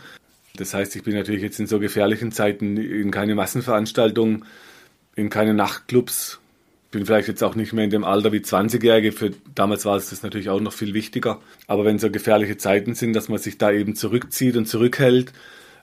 Das 0.56 0.74
heißt, 0.74 0.96
ich 0.96 1.04
bin 1.04 1.14
natürlich 1.14 1.42
jetzt 1.42 1.60
in 1.60 1.68
so 1.68 1.78
gefährlichen 1.78 2.32
Zeiten 2.32 2.76
in 2.76 3.12
keine 3.12 3.36
Massenveranstaltungen, 3.36 4.44
in 5.14 5.30
keine 5.30 5.54
Nachtclubs, 5.54 6.40
bin 6.90 7.04
vielleicht 7.04 7.28
jetzt 7.28 7.42
auch 7.42 7.54
nicht 7.54 7.72
mehr 7.72 7.84
in 7.84 7.90
dem 7.90 8.04
Alter 8.04 8.32
wie 8.32 8.38
20-Jährige. 8.38 9.12
Für 9.12 9.30
damals 9.54 9.84
war 9.84 9.96
es 9.96 10.10
das 10.10 10.22
natürlich 10.22 10.48
auch 10.48 10.60
noch 10.60 10.72
viel 10.72 10.94
wichtiger. 10.94 11.40
Aber 11.66 11.84
wenn 11.84 11.98
so 11.98 12.10
gefährliche 12.10 12.56
Zeiten 12.56 12.94
sind, 12.94 13.12
dass 13.12 13.28
man 13.28 13.38
sich 13.38 13.58
da 13.58 13.70
eben 13.70 13.94
zurückzieht 13.94 14.56
und 14.56 14.66
zurückhält. 14.66 15.32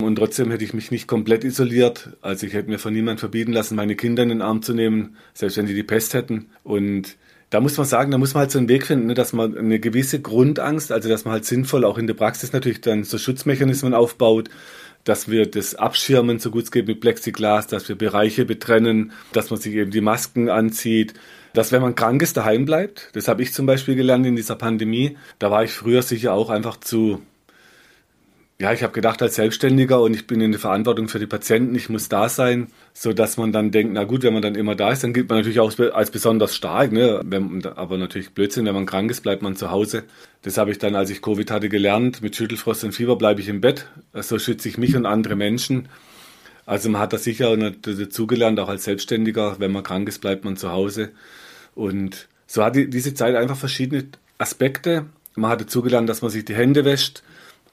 Und 0.02 0.16
trotzdem 0.16 0.52
hätte 0.52 0.64
ich 0.64 0.74
mich 0.74 0.92
nicht 0.92 1.08
komplett 1.08 1.44
isoliert. 1.44 2.10
Also 2.22 2.48
ich 2.48 2.54
hätte 2.54 2.70
mir 2.70 2.80
von 2.80 2.94
niemandem 2.94 3.20
verbieten 3.20 3.54
lassen, 3.54 3.76
meine 3.76 3.96
Kinder 3.96 4.24
in 4.24 4.30
den 4.30 4.42
Arm 4.42 4.62
zu 4.62 4.74
nehmen, 4.74 5.16
selbst 5.34 5.58
wenn 5.58 5.68
die 5.68 5.76
die 5.76 5.84
Pest 5.84 6.14
hätten. 6.14 6.48
Und 6.64 7.16
da 7.52 7.62
muss 7.62 7.78
man 7.78 7.86
sagen, 7.86 8.12
da 8.12 8.18
muss 8.18 8.34
man 8.34 8.42
halt 8.42 8.52
so 8.52 8.58
einen 8.58 8.68
Weg 8.68 8.86
finden, 8.86 9.08
ne, 9.08 9.14
dass 9.14 9.32
man 9.32 9.58
eine 9.58 9.80
gewisse 9.80 10.20
Grundangst, 10.20 10.92
also 10.92 11.08
dass 11.08 11.24
man 11.24 11.34
halt 11.34 11.46
sinnvoll 11.46 11.86
auch 11.86 11.98
in 11.98 12.08
der 12.08 12.16
Praxis 12.16 12.52
natürlich 12.52 12.82
dann 12.82 13.04
so 13.04 13.18
Schutzmechanismen 13.18 13.94
aufbaut, 13.94 14.50
dass 15.06 15.30
wir 15.30 15.46
das 15.50 15.76
abschirmen, 15.76 16.40
so 16.40 16.52
gut 16.52 16.66
es 16.66 16.72
geht 16.72 16.88
mit 16.88 17.00
Plexiglas, 17.00 17.68
dass 17.68 17.88
wir 17.88 17.96
Bereiche 17.96 18.44
betrennen, 18.44 19.14
dass 19.32 19.50
man 19.52 19.60
sich 19.60 19.74
eben 19.76 19.92
die 19.92 20.02
Masken 20.02 20.50
anzieht, 20.50 21.14
dass 21.54 21.72
wenn 21.72 21.82
man 21.82 21.96
krank 21.96 22.22
ist, 22.22 22.36
daheim 22.36 22.66
bleibt. 22.66 23.10
Das 23.14 23.30
habe 23.30 23.42
ich 23.42 23.54
zum 23.54 23.66
Beispiel 23.66 23.96
gelernt 23.96 24.26
in 24.26 24.36
dieser 24.36 24.56
Pandemie. 24.56 25.18
Da 25.40 25.50
war 25.52 25.64
ich 25.64 25.72
früher 25.72 26.02
sicher 26.02 26.34
auch 26.34 26.50
einfach 26.50 26.78
zu 26.78 27.22
ja, 28.58 28.72
ich 28.72 28.84
habe 28.84 28.94
gedacht 28.94 29.22
als 29.22 29.36
Selbstständiger 29.36 30.02
und 30.02 30.14
ich 30.14 30.28
bin 30.28 30.40
in 30.40 30.52
der 30.52 30.62
Verantwortung 30.62 31.10
für 31.10 31.20
die 31.20 31.28
Patienten, 31.28 31.76
ich 31.76 31.90
muss 31.90 32.08
da 32.08 32.30
sein, 32.30 32.68
so 32.94 33.12
dass 33.12 33.36
man 33.36 33.52
dann 33.52 33.72
denkt, 33.72 33.94
na 33.94 34.06
gut, 34.06 34.24
wenn 34.24 34.32
man 34.32 34.42
dann 34.42 34.56
immer 34.56 34.76
da 34.76 34.92
ist, 34.92 35.04
dann 35.04 35.14
gilt 35.14 35.28
man 35.28 35.40
natürlich 35.40 35.60
auch 35.60 35.78
als 35.94 36.10
besonders 36.10 36.56
stark, 36.56 36.94
ne? 36.94 37.20
Wenn, 37.26 37.66
aber 37.66 37.98
natürlich 37.98 38.34
Blödsinn, 38.34 38.66
wenn 38.66 38.74
man 38.74 38.86
krank 38.86 39.12
ist, 39.12 39.22
bleibt 39.22 39.42
man 39.42 39.58
zu 39.58 39.72
Hause. 39.72 40.04
Das 40.42 40.58
habe 40.58 40.72
ich 40.72 40.78
dann, 40.78 40.96
als 40.96 41.10
ich 41.10 41.22
Covid 41.22 41.52
hatte, 41.52 41.68
gelernt. 41.68 42.22
Mit 42.22 42.38
Schüttelfrost 42.38 42.86
und 42.86 42.94
Fieber 42.94 43.18
bleibe 43.18 43.42
ich 43.42 43.50
im 43.50 43.60
Bett. 43.60 43.88
So 44.14 44.40
schütze 44.40 44.70
ich 44.70 44.78
mich 44.78 44.96
und 44.96 45.06
andere 45.06 45.36
Menschen. 45.36 45.90
Also 46.66 46.90
man 46.90 47.02
hat 47.02 47.12
da 47.12 47.18
sicher 47.18 47.58
dazugelernt, 47.58 48.60
auch 48.60 48.70
als 48.70 48.86
Selbstständiger, 48.86 49.58
wenn 49.60 49.72
man 49.72 49.84
krank 49.84 50.08
ist, 50.08 50.20
bleibt 50.20 50.46
man 50.46 50.56
zu 50.56 50.72
Hause. 50.72 51.12
Und 51.76 52.28
so 52.48 52.64
hat 52.64 52.76
die, 52.76 52.90
diese 52.90 53.14
Zeit 53.14 53.36
einfach 53.36 53.58
verschiedene 53.58 54.06
Aspekte. 54.38 55.06
Man 55.36 55.52
hat 55.52 55.62
dazugelernt, 55.62 56.08
dass 56.08 56.22
man 56.22 56.32
sich 56.32 56.46
die 56.46 56.56
Hände 56.56 56.86
wäscht, 56.86 57.22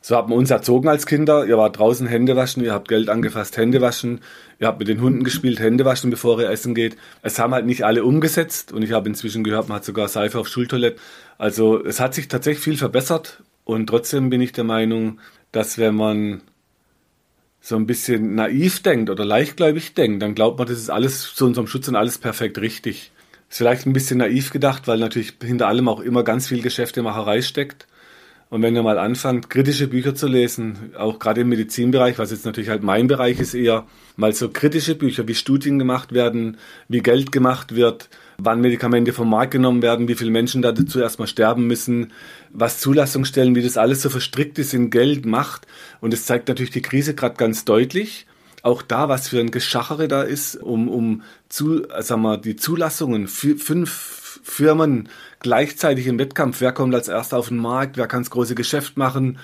so 0.02 0.16
hat 0.16 0.28
man 0.28 0.36
uns 0.36 0.50
erzogen 0.50 0.88
als 0.88 1.06
Kinder. 1.06 1.46
Ihr 1.46 1.56
wart 1.56 1.78
draußen 1.78 2.08
Hände 2.08 2.34
waschen, 2.34 2.62
ihr 2.64 2.72
habt 2.72 2.88
Geld 2.88 3.08
angefasst, 3.08 3.56
Hände 3.56 3.80
waschen. 3.80 4.20
Ihr 4.58 4.66
habt 4.66 4.80
mit 4.80 4.88
den 4.88 5.00
Hunden 5.00 5.22
gespielt, 5.22 5.60
Hände 5.60 5.84
waschen, 5.84 6.10
bevor 6.10 6.40
ihr 6.40 6.50
essen 6.50 6.74
geht. 6.74 6.96
Es 7.22 7.38
haben 7.38 7.54
halt 7.54 7.66
nicht 7.66 7.84
alle 7.84 8.04
umgesetzt 8.04 8.72
und 8.72 8.82
ich 8.82 8.92
habe 8.92 9.08
inzwischen 9.08 9.44
gehört, 9.44 9.68
man 9.68 9.76
hat 9.76 9.84
sogar 9.84 10.08
Seife 10.08 10.40
auf 10.40 10.48
Schultoilette. 10.48 11.00
Also 11.38 11.82
es 11.84 12.00
hat 12.00 12.14
sich 12.14 12.26
tatsächlich 12.26 12.64
viel 12.64 12.76
verbessert 12.76 13.44
und 13.64 13.86
trotzdem 13.86 14.28
bin 14.28 14.40
ich 14.40 14.52
der 14.52 14.64
Meinung, 14.64 15.20
dass 15.52 15.78
wenn 15.78 15.94
man 15.94 16.42
so 17.60 17.76
ein 17.76 17.86
bisschen 17.86 18.34
naiv 18.34 18.82
denkt 18.82 19.08
oder 19.08 19.24
leichtgläubig 19.24 19.94
denkt, 19.94 20.20
dann 20.20 20.34
glaubt 20.34 20.58
man, 20.58 20.66
das 20.66 20.78
ist 20.78 20.90
alles 20.90 21.32
zu 21.32 21.46
unserem 21.46 21.68
Schutz 21.68 21.86
und 21.86 21.94
alles 21.94 22.18
perfekt 22.18 22.58
richtig. 22.58 23.12
Ist 23.48 23.58
vielleicht 23.58 23.86
ein 23.86 23.92
bisschen 23.92 24.18
naiv 24.18 24.50
gedacht, 24.50 24.88
weil 24.88 24.98
natürlich 24.98 25.34
hinter 25.40 25.68
allem 25.68 25.88
auch 25.88 26.00
immer 26.00 26.24
ganz 26.24 26.48
viel 26.48 26.60
Geschäftemacherei 26.60 27.40
steckt. 27.40 27.86
Und 28.52 28.60
wenn 28.60 28.76
ihr 28.76 28.82
mal 28.82 28.98
anfangt, 28.98 29.48
kritische 29.48 29.88
Bücher 29.88 30.14
zu 30.14 30.26
lesen, 30.26 30.92
auch 30.98 31.18
gerade 31.18 31.40
im 31.40 31.48
Medizinbereich, 31.48 32.18
was 32.18 32.32
jetzt 32.32 32.44
natürlich 32.44 32.68
halt 32.68 32.82
mein 32.82 33.06
Bereich 33.06 33.40
ist 33.40 33.54
eher, 33.54 33.86
mal 34.16 34.34
so 34.34 34.50
kritische 34.50 34.94
Bücher, 34.94 35.26
wie 35.26 35.34
Studien 35.34 35.78
gemacht 35.78 36.12
werden, 36.12 36.58
wie 36.86 37.00
Geld 37.00 37.32
gemacht 37.32 37.74
wird, 37.74 38.10
wann 38.36 38.60
Medikamente 38.60 39.14
vom 39.14 39.30
Markt 39.30 39.52
genommen 39.52 39.80
werden, 39.80 40.06
wie 40.06 40.16
viele 40.16 40.30
Menschen 40.30 40.60
da 40.60 40.72
dazu 40.72 41.00
erstmal 41.00 41.28
sterben 41.28 41.66
müssen, 41.66 42.12
was 42.50 42.78
Zulassungsstellen, 42.78 43.54
wie 43.54 43.62
das 43.62 43.78
alles 43.78 44.02
so 44.02 44.10
verstrickt 44.10 44.58
ist 44.58 44.74
in 44.74 44.90
Geld, 44.90 45.24
Macht. 45.24 45.66
Und 46.02 46.12
es 46.12 46.26
zeigt 46.26 46.48
natürlich 46.48 46.72
die 46.72 46.82
Krise 46.82 47.14
gerade 47.14 47.36
ganz 47.36 47.64
deutlich. 47.64 48.26
Auch 48.62 48.82
da, 48.82 49.08
was 49.08 49.28
für 49.28 49.40
ein 49.40 49.50
Geschachere 49.50 50.08
da 50.08 50.24
ist, 50.24 50.56
um, 50.56 50.90
um 50.90 51.22
zu, 51.48 51.86
sagen 52.00 52.20
wir, 52.20 52.36
die 52.36 52.56
Zulassungen, 52.56 53.28
fünf 53.28 54.22
Firmen 54.42 55.08
gleichzeitig 55.42 56.06
im 56.06 56.18
Wettkampf. 56.18 56.60
Wer 56.60 56.72
kommt 56.72 56.94
als 56.94 57.08
erster 57.08 57.38
auf 57.38 57.48
den 57.48 57.58
Markt? 57.58 57.96
Wer 57.96 58.06
kann 58.06 58.22
das 58.22 58.30
große 58.30 58.54
Geschäft 58.54 58.96
machen? 58.96 59.38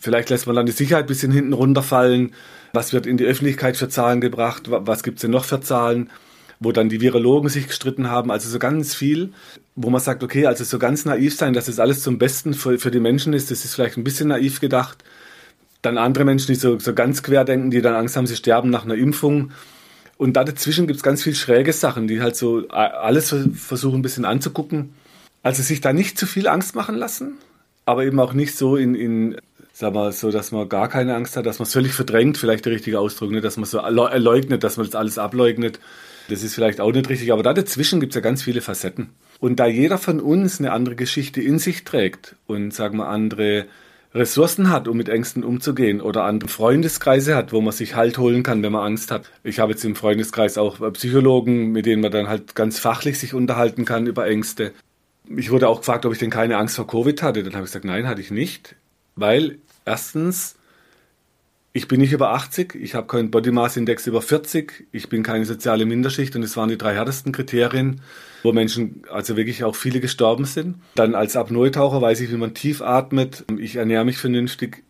Vielleicht 0.00 0.30
lässt 0.30 0.46
man 0.46 0.56
dann 0.56 0.66
die 0.66 0.72
Sicherheit 0.72 1.04
ein 1.04 1.08
bisschen 1.08 1.32
hinten 1.32 1.52
runterfallen. 1.52 2.32
Was 2.72 2.92
wird 2.92 3.06
in 3.06 3.16
die 3.16 3.24
Öffentlichkeit 3.24 3.76
für 3.76 3.88
Zahlen 3.88 4.20
gebracht? 4.20 4.64
Was 4.68 5.02
gibt 5.02 5.18
es 5.18 5.22
denn 5.22 5.30
noch 5.30 5.44
für 5.44 5.60
Zahlen? 5.60 6.10
Wo 6.58 6.72
dann 6.72 6.88
die 6.88 7.00
Virologen 7.00 7.48
sich 7.48 7.68
gestritten 7.68 8.10
haben. 8.10 8.30
Also 8.30 8.48
so 8.48 8.58
ganz 8.58 8.94
viel, 8.94 9.32
wo 9.76 9.90
man 9.90 10.00
sagt, 10.00 10.22
okay, 10.22 10.46
also 10.46 10.64
so 10.64 10.78
ganz 10.78 11.04
naiv 11.04 11.36
sein, 11.36 11.52
dass 11.52 11.68
es 11.68 11.78
alles 11.78 12.02
zum 12.02 12.18
Besten 12.18 12.54
für, 12.54 12.78
für 12.78 12.90
die 12.90 13.00
Menschen 13.00 13.32
ist, 13.32 13.50
das 13.50 13.64
ist 13.64 13.74
vielleicht 13.74 13.96
ein 13.96 14.04
bisschen 14.04 14.28
naiv 14.28 14.60
gedacht. 14.60 15.04
Dann 15.82 15.98
andere 15.98 16.24
Menschen, 16.24 16.48
die 16.48 16.54
so, 16.54 16.78
so 16.78 16.94
ganz 16.94 17.22
quer 17.22 17.44
denken, 17.44 17.70
die 17.70 17.82
dann 17.82 17.94
Angst 17.94 18.16
haben, 18.16 18.26
sie 18.26 18.36
sterben 18.36 18.70
nach 18.70 18.84
einer 18.84 18.94
Impfung. 18.94 19.50
Und 20.16 20.34
da 20.34 20.44
dazwischen 20.44 20.86
gibt 20.86 20.98
es 20.98 21.02
ganz 21.02 21.22
viel 21.22 21.34
schräge 21.34 21.72
Sachen, 21.72 22.06
die 22.06 22.20
halt 22.20 22.36
so 22.36 22.68
alles 22.68 23.34
versuchen 23.54 23.98
ein 23.98 24.02
bisschen 24.02 24.24
anzugucken. 24.24 24.94
Also 25.42 25.62
sich 25.62 25.80
da 25.80 25.92
nicht 25.92 26.18
zu 26.18 26.26
viel 26.26 26.46
Angst 26.46 26.74
machen 26.74 26.96
lassen, 26.96 27.38
aber 27.84 28.04
eben 28.04 28.20
auch 28.20 28.32
nicht 28.32 28.56
so 28.56 28.76
in, 28.76 28.94
in 28.94 29.36
sag 29.72 29.94
mal, 29.94 30.12
so, 30.12 30.30
dass 30.30 30.52
man 30.52 30.68
gar 30.68 30.88
keine 30.88 31.14
Angst 31.14 31.36
hat, 31.36 31.46
dass 31.46 31.58
man 31.58 31.66
es 31.66 31.72
völlig 31.72 31.92
verdrängt, 31.94 32.38
vielleicht 32.38 32.64
der 32.66 32.72
richtige 32.72 33.00
Ausdruck, 33.00 33.30
ne? 33.30 33.40
dass 33.40 33.56
man 33.56 33.64
so 33.64 33.80
leugnet, 33.80 34.62
dass 34.62 34.76
man 34.76 34.86
das 34.86 34.94
alles 34.94 35.18
ableugnet. 35.18 35.80
Das 36.28 36.42
ist 36.42 36.54
vielleicht 36.54 36.80
auch 36.80 36.92
nicht 36.92 37.08
richtig, 37.08 37.32
aber 37.32 37.42
da 37.42 37.52
dazwischen 37.52 37.98
gibt 37.98 38.12
es 38.12 38.14
ja 38.14 38.20
ganz 38.20 38.42
viele 38.42 38.60
Facetten. 38.60 39.10
Und 39.40 39.58
da 39.58 39.66
jeder 39.66 39.98
von 39.98 40.20
uns 40.20 40.60
eine 40.60 40.72
andere 40.72 40.94
Geschichte 40.94 41.42
in 41.42 41.58
sich 41.58 41.84
trägt 41.84 42.36
und, 42.46 42.72
sagen 42.72 42.98
wir, 42.98 43.08
andere 43.08 43.66
Ressourcen 44.14 44.70
hat, 44.70 44.88
um 44.88 44.96
mit 44.96 45.08
Ängsten 45.08 45.42
umzugehen 45.42 46.00
oder 46.00 46.24
andere 46.24 46.48
Freundeskreise 46.48 47.34
hat, 47.34 47.52
wo 47.52 47.60
man 47.60 47.72
sich 47.72 47.96
Halt 47.96 48.18
holen 48.18 48.42
kann, 48.42 48.62
wenn 48.62 48.72
man 48.72 48.84
Angst 48.84 49.10
hat. 49.10 49.30
Ich 49.42 49.58
habe 49.58 49.72
jetzt 49.72 49.84
im 49.84 49.96
Freundeskreis 49.96 50.58
auch 50.58 50.92
Psychologen, 50.92 51.72
mit 51.72 51.86
denen 51.86 52.02
man 52.02 52.12
dann 52.12 52.28
halt 52.28 52.54
ganz 52.54 52.78
fachlich 52.78 53.18
sich 53.18 53.34
unterhalten 53.34 53.84
kann 53.84 54.06
über 54.06 54.26
Ängste. 54.26 54.72
Ich 55.36 55.50
wurde 55.50 55.68
auch 55.68 55.78
gefragt, 55.78 56.06
ob 56.06 56.12
ich 56.12 56.18
denn 56.18 56.30
keine 56.30 56.56
Angst 56.56 56.76
vor 56.76 56.86
Covid 56.86 57.22
hatte. 57.22 57.42
Dann 57.42 57.54
habe 57.54 57.64
ich 57.64 57.70
gesagt, 57.70 57.84
nein, 57.84 58.06
hatte 58.06 58.20
ich 58.20 58.30
nicht, 58.30 58.76
weil 59.16 59.58
erstens 59.84 60.56
ich 61.74 61.88
bin 61.88 62.00
nicht 62.00 62.12
über 62.12 62.32
80, 62.32 62.74
ich 62.74 62.94
habe 62.94 63.06
keinen 63.06 63.30
Body 63.30 63.50
Mass 63.50 63.78
Index 63.78 64.06
über 64.06 64.20
40, 64.20 64.88
ich 64.92 65.08
bin 65.08 65.22
keine 65.22 65.46
soziale 65.46 65.86
Minderschicht 65.86 66.36
und 66.36 66.42
es 66.42 66.56
waren 66.56 66.68
die 66.68 66.76
drei 66.76 66.94
härtesten 66.94 67.32
Kriterien, 67.32 68.02
wo 68.42 68.52
Menschen, 68.52 69.04
also 69.10 69.38
wirklich 69.38 69.64
auch 69.64 69.74
viele 69.74 70.00
gestorben 70.00 70.44
sind. 70.44 70.76
Dann 70.94 71.14
als 71.14 71.34
Apnoe-Taucher 71.34 72.02
weiß 72.02 72.20
ich, 72.20 72.30
wie 72.30 72.36
man 72.36 72.52
tief 72.52 72.82
atmet. 72.82 73.44
Ich 73.58 73.76
ernähre 73.76 74.04
mich 74.04 74.18
vernünftig, 74.18 74.84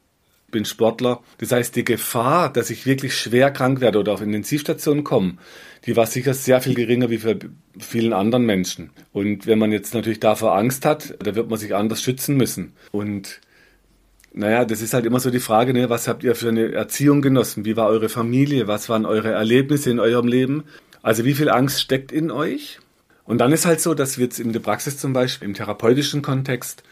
bin 0.52 0.64
Sportler. 0.64 1.20
Das 1.38 1.50
heißt, 1.50 1.74
die 1.74 1.84
Gefahr, 1.84 2.52
dass 2.52 2.70
ich 2.70 2.86
wirklich 2.86 3.16
schwer 3.16 3.50
krank 3.50 3.80
werde 3.80 3.98
oder 3.98 4.12
auf 4.12 4.22
Intensivstationen 4.22 5.02
komme, 5.02 5.34
die 5.86 5.96
war 5.96 6.06
sicher 6.06 6.34
sehr 6.34 6.60
viel 6.60 6.74
geringer 6.74 7.10
wie 7.10 7.18
für 7.18 7.36
vielen 7.78 8.12
anderen 8.12 8.46
Menschen. 8.46 8.90
Und 9.12 9.48
wenn 9.48 9.58
man 9.58 9.72
jetzt 9.72 9.94
natürlich 9.94 10.20
davor 10.20 10.56
Angst 10.56 10.84
hat, 10.84 11.16
da 11.18 11.34
wird 11.34 11.50
man 11.50 11.58
sich 11.58 11.74
anders 11.74 12.00
schützen 12.02 12.36
müssen. 12.36 12.74
Und 12.92 13.40
naja, 14.32 14.64
das 14.64 14.80
ist 14.80 14.94
halt 14.94 15.04
immer 15.04 15.20
so 15.20 15.30
die 15.30 15.40
Frage, 15.40 15.72
ne? 15.72 15.90
was 15.90 16.08
habt 16.08 16.24
ihr 16.24 16.34
für 16.34 16.48
eine 16.48 16.72
Erziehung 16.72 17.20
genossen? 17.20 17.64
Wie 17.64 17.76
war 17.76 17.88
eure 17.88 18.08
Familie? 18.08 18.68
Was 18.68 18.88
waren 18.88 19.04
eure 19.04 19.32
Erlebnisse 19.32 19.90
in 19.90 19.98
eurem 19.98 20.28
Leben? 20.28 20.64
Also 21.02 21.24
wie 21.24 21.34
viel 21.34 21.50
Angst 21.50 21.80
steckt 21.80 22.12
in 22.12 22.30
euch? 22.30 22.78
Und 23.24 23.38
dann 23.38 23.52
ist 23.52 23.66
halt 23.66 23.80
so, 23.80 23.94
dass 23.94 24.18
wir 24.18 24.24
jetzt 24.24 24.40
in 24.40 24.52
der 24.52 24.60
Praxis 24.60 24.98
zum 24.98 25.12
Beispiel, 25.12 25.48
im 25.48 25.54
therapeutischen 25.54 26.22
Kontext, 26.22 26.82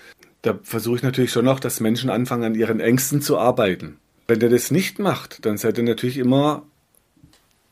da 0.42 0.58
versuche 0.62 0.96
ich 0.96 1.02
natürlich 1.02 1.32
schon 1.32 1.44
noch, 1.44 1.60
dass 1.60 1.80
Menschen 1.80 2.10
anfangen, 2.10 2.44
an 2.44 2.54
ihren 2.54 2.80
Ängsten 2.80 3.20
zu 3.20 3.38
arbeiten. 3.38 3.98
Wenn 4.26 4.40
der 4.40 4.48
das 4.48 4.70
nicht 4.70 4.98
macht, 4.98 5.44
dann 5.44 5.58
seid 5.58 5.76
ihr 5.78 5.84
natürlich 5.84 6.18
immer 6.18 6.62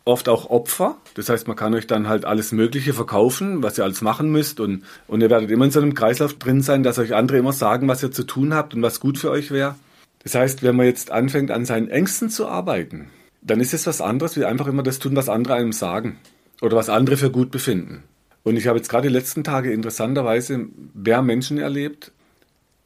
oft 0.05 0.29
auch 0.29 0.51
Opfer. 0.51 0.97
Das 1.15 1.29
heißt, 1.29 1.47
man 1.47 1.57
kann 1.57 1.75
euch 1.75 1.87
dann 1.87 2.09
halt 2.09 2.25
alles 2.25 2.53
Mögliche 2.53 2.95
verkaufen, 2.95 3.63
was 3.63 3.79
ihr 3.79 3.85
alles 3.85 4.01
machen 4.01 4.31
müsst. 4.31 4.59
Und, 4.59 4.85
und 5.07 5.21
ihr 5.21 5.31
werdet 5.31 5.51
immer 5.51 5.67
in 5.67 5.71
so 5.71 5.81
einem 5.81 5.95
Kreislauf 5.95 6.35
drin 6.35 6.63
sein, 6.63 6.83
dass 6.83 6.99
euch 6.99 7.15
andere 7.15 7.39
immer 7.39 7.53
sagen, 7.53 7.89
was 7.89 8.03
ihr 8.03 8.11
zu 8.11 8.25
tun 8.25 8.55
habt 8.55 8.75
und 8.75 8.83
was 8.83 9.01
gut 9.01 9.19
für 9.19 9.31
euch 9.31 9.51
wäre. 9.51 9.77
Das 10.25 10.35
heißt, 10.35 10.63
wenn 10.63 10.77
man 10.77 10.87
jetzt 10.87 11.11
anfängt, 11.11 11.51
an 11.51 11.65
seinen 11.65 11.89
Ängsten 11.89 12.31
zu 12.31 12.49
arbeiten, 12.49 13.11
dann 13.43 13.61
ist 13.61 13.75
es 13.75 13.87
was 13.87 14.01
anderes, 14.01 14.37
wie 14.37 14.45
einfach 14.45 14.67
immer 14.67 14.83
das 14.83 14.99
tun, 14.99 15.15
was 15.15 15.29
andere 15.29 15.55
einem 15.55 15.73
sagen. 15.73 16.17
Oder 16.61 16.77
was 16.77 16.89
andere 16.89 17.17
für 17.17 17.31
gut 17.31 17.51
befinden. 17.51 18.03
Und 18.43 18.57
ich 18.57 18.67
habe 18.67 18.79
jetzt 18.79 18.89
gerade 18.89 19.09
die 19.09 19.15
letzten 19.15 19.45
Tage 19.45 19.73
interessanterweise 19.73 20.67
mehr 20.95 21.23
Menschen 21.23 21.59
erlebt, 21.59 22.13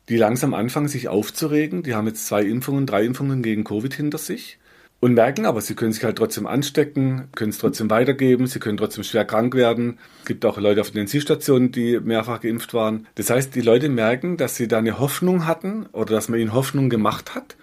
die 0.09 0.17
langsam 0.17 0.55
anfangen, 0.55 0.89
sich 0.89 1.09
aufzuregen. 1.09 1.83
Die 1.83 1.95
haben 1.95 2.07
jetzt 2.07 2.27
zwei 2.27 2.43
Impfungen, 2.43 2.87
drei 2.87 3.05
Impfungen 3.05 3.43
gegen 3.43 3.65
Covid 3.65 3.95
hinter 3.95 4.19
sich 4.19 4.59
und 5.03 5.15
merken 5.15 5.47
aber, 5.47 5.61
sie 5.61 5.75
können 5.75 5.93
sich 5.93 6.05
halt 6.05 6.17
trotzdem 6.17 6.47
anstecken, 6.47 7.25
können 7.35 7.51
es 7.51 7.59
trotzdem 7.59 7.91
weitergeben, 7.91 8.47
sie 8.47 8.61
können 8.61 8.77
trotzdem 8.77 9.03
schwer 9.03 9.25
krank 9.25 9.57
werden. 9.57 9.99
Es 10.21 10.27
gibt 10.27 10.45
auch 10.47 10.59
Leute 10.59 10.81
auf 10.81 10.93
den 10.93 11.01
Intensivstationen, 11.01 11.73
die 11.73 11.99
mehrfach 11.99 12.41
geimpft 12.41 12.73
waren. 12.73 13.09
Das 13.17 13.29
heißt, 13.29 13.53
die 13.57 13.63
Leute 13.63 13.89
merken, 13.89 14.37
dass 14.37 14.55
sie 14.55 14.69
da 14.69 14.79
eine 14.79 15.01
Hoffnung 15.01 15.45
hatten 15.45 15.87
oder 15.91 16.15
dass 16.15 16.29
man 16.29 16.39
ihnen 16.39 16.53
Hoffnung 16.53 16.89
gemacht 16.89 17.35
hat, 17.35 17.57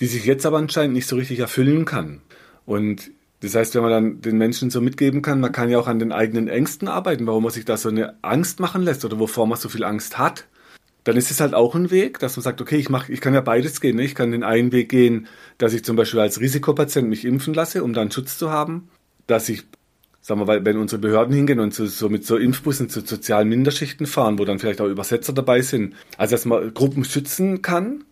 die 0.00 0.06
sich 0.06 0.26
jetzt 0.26 0.44
aber 0.44 0.58
anscheinend 0.58 0.92
nicht 0.92 1.06
so 1.06 1.16
richtig 1.16 1.38
erfüllen 1.38 1.86
kann. 1.86 2.20
Und 2.66 3.10
das 3.40 3.54
heißt, 3.54 3.74
wenn 3.74 3.82
man 3.82 3.90
dann 3.90 4.20
den 4.20 4.36
Menschen 4.36 4.68
so 4.68 4.82
mitgeben 4.82 5.22
kann, 5.22 5.40
man 5.40 5.50
kann 5.50 5.70
ja 5.70 5.78
auch 5.78 5.88
an 5.88 5.98
den 5.98 6.12
eigenen 6.12 6.46
Ängsten 6.46 6.88
arbeiten, 6.88 7.26
warum 7.26 7.44
man 7.44 7.52
sich 7.52 7.64
da 7.64 7.78
so 7.78 7.88
eine 7.88 8.16
Angst 8.20 8.60
machen 8.60 8.82
lässt 8.82 9.02
oder 9.06 9.18
wovor 9.18 9.46
man 9.46 9.58
so 9.58 9.70
viel 9.70 9.84
Angst 9.84 10.18
hat 10.18 10.44
dann 11.04 11.16
ist 11.16 11.30
es 11.30 11.40
halt 11.40 11.54
auch 11.54 11.74
ein 11.74 11.90
Weg, 11.90 12.18
dass 12.20 12.36
man 12.36 12.42
sagt, 12.42 12.60
okay, 12.60 12.76
ich 12.76 12.88
mach, 12.88 13.08
ich 13.08 13.20
kann 13.20 13.34
ja 13.34 13.40
beides 13.40 13.80
gehen. 13.80 13.96
Ne? 13.96 14.04
Ich 14.04 14.14
kann 14.14 14.30
den 14.30 14.44
einen 14.44 14.72
Weg 14.72 14.88
gehen, 14.88 15.26
dass 15.58 15.72
ich 15.72 15.84
zum 15.84 15.96
Beispiel 15.96 16.20
als 16.20 16.40
Risikopatient 16.40 17.08
mich 17.08 17.24
impfen 17.24 17.54
lasse, 17.54 17.82
um 17.82 17.92
dann 17.92 18.10
Schutz 18.10 18.38
zu 18.38 18.50
haben, 18.50 18.88
dass 19.26 19.48
ich, 19.48 19.64
sagen 20.20 20.40
wir, 20.40 20.46
weil 20.46 20.64
wenn 20.64 20.78
unsere 20.78 21.00
Behörden 21.00 21.34
hingehen 21.34 21.58
und 21.58 21.74
so, 21.74 21.86
so 21.86 22.08
mit 22.08 22.24
so 22.24 22.36
Impfbussen 22.36 22.88
zu 22.88 23.00
sozialen 23.00 23.48
Minderschichten 23.48 24.06
fahren, 24.06 24.38
wo 24.38 24.44
dann 24.44 24.60
vielleicht 24.60 24.80
auch 24.80 24.86
Übersetzer 24.86 25.32
dabei 25.32 25.62
sind, 25.62 25.94
also 26.18 26.32
dass 26.32 26.44
man 26.44 26.72
Gruppen 26.72 27.04
schützen 27.04 27.62
kann. 27.62 28.04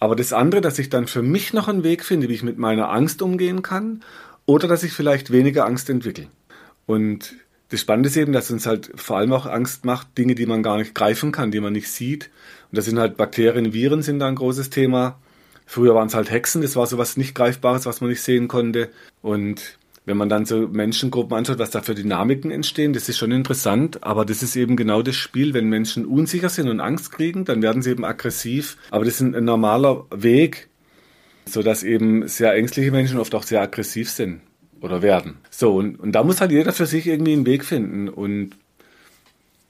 Aber 0.00 0.16
das 0.16 0.32
andere, 0.32 0.60
dass 0.60 0.78
ich 0.78 0.90
dann 0.90 1.06
für 1.06 1.22
mich 1.22 1.52
noch 1.52 1.68
einen 1.68 1.84
Weg 1.84 2.04
finde, 2.04 2.28
wie 2.28 2.34
ich 2.34 2.42
mit 2.42 2.58
meiner 2.58 2.90
Angst 2.90 3.22
umgehen 3.22 3.62
kann, 3.62 4.02
oder 4.46 4.68
dass 4.68 4.82
ich 4.82 4.92
vielleicht 4.92 5.30
weniger 5.30 5.64
Angst 5.64 5.90
entwickle. 5.90 6.26
Und 6.86 7.34
das 7.68 7.80
Spannende 7.80 8.08
ist 8.08 8.16
eben, 8.16 8.32
dass 8.32 8.50
uns 8.50 8.66
halt 8.66 8.92
vor 8.94 9.16
allem 9.16 9.32
auch 9.32 9.46
Angst 9.46 9.84
macht, 9.84 10.16
Dinge, 10.16 10.34
die 10.34 10.46
man 10.46 10.62
gar 10.62 10.78
nicht 10.78 10.94
greifen 10.94 11.32
kann, 11.32 11.50
die 11.50 11.60
man 11.60 11.72
nicht 11.72 11.90
sieht. 11.90 12.30
Und 12.70 12.78
das 12.78 12.84
sind 12.84 12.98
halt 12.98 13.16
Bakterien, 13.16 13.72
Viren 13.72 14.02
sind 14.02 14.20
da 14.20 14.28
ein 14.28 14.36
großes 14.36 14.70
Thema. 14.70 15.18
Früher 15.66 15.94
waren 15.96 16.06
es 16.06 16.14
halt 16.14 16.30
Hexen, 16.30 16.62
das 16.62 16.76
war 16.76 16.86
so 16.86 16.96
was 16.96 17.16
nicht 17.16 17.34
Greifbares, 17.34 17.86
was 17.86 18.00
man 18.00 18.10
nicht 18.10 18.22
sehen 18.22 18.46
konnte. 18.46 18.90
Und 19.20 19.78
wenn 20.04 20.16
man 20.16 20.28
dann 20.28 20.46
so 20.46 20.68
Menschengruppen 20.68 21.36
anschaut, 21.36 21.58
was 21.58 21.70
da 21.70 21.82
für 21.82 21.96
Dynamiken 21.96 22.52
entstehen, 22.52 22.92
das 22.92 23.08
ist 23.08 23.18
schon 23.18 23.32
interessant. 23.32 24.04
Aber 24.04 24.24
das 24.24 24.44
ist 24.44 24.54
eben 24.54 24.76
genau 24.76 25.02
das 25.02 25.16
Spiel. 25.16 25.52
Wenn 25.52 25.68
Menschen 25.68 26.06
unsicher 26.06 26.48
sind 26.48 26.68
und 26.68 26.78
Angst 26.78 27.10
kriegen, 27.10 27.44
dann 27.44 27.62
werden 27.62 27.82
sie 27.82 27.90
eben 27.90 28.04
aggressiv. 28.04 28.76
Aber 28.92 29.04
das 29.04 29.14
ist 29.14 29.22
ein 29.22 29.44
normaler 29.44 30.06
Weg, 30.14 30.68
sodass 31.46 31.82
eben 31.82 32.28
sehr 32.28 32.54
ängstliche 32.54 32.92
Menschen 32.92 33.18
oft 33.18 33.34
auch 33.34 33.42
sehr 33.42 33.60
aggressiv 33.60 34.08
sind 34.08 34.40
oder 34.80 35.02
werden. 35.02 35.38
So, 35.50 35.74
und, 35.74 35.98
und 35.98 36.12
da 36.12 36.22
muss 36.22 36.40
halt 36.40 36.50
jeder 36.50 36.72
für 36.72 36.86
sich 36.86 37.06
irgendwie 37.06 37.32
einen 37.32 37.46
Weg 37.46 37.64
finden. 37.64 38.08
Und 38.08 38.52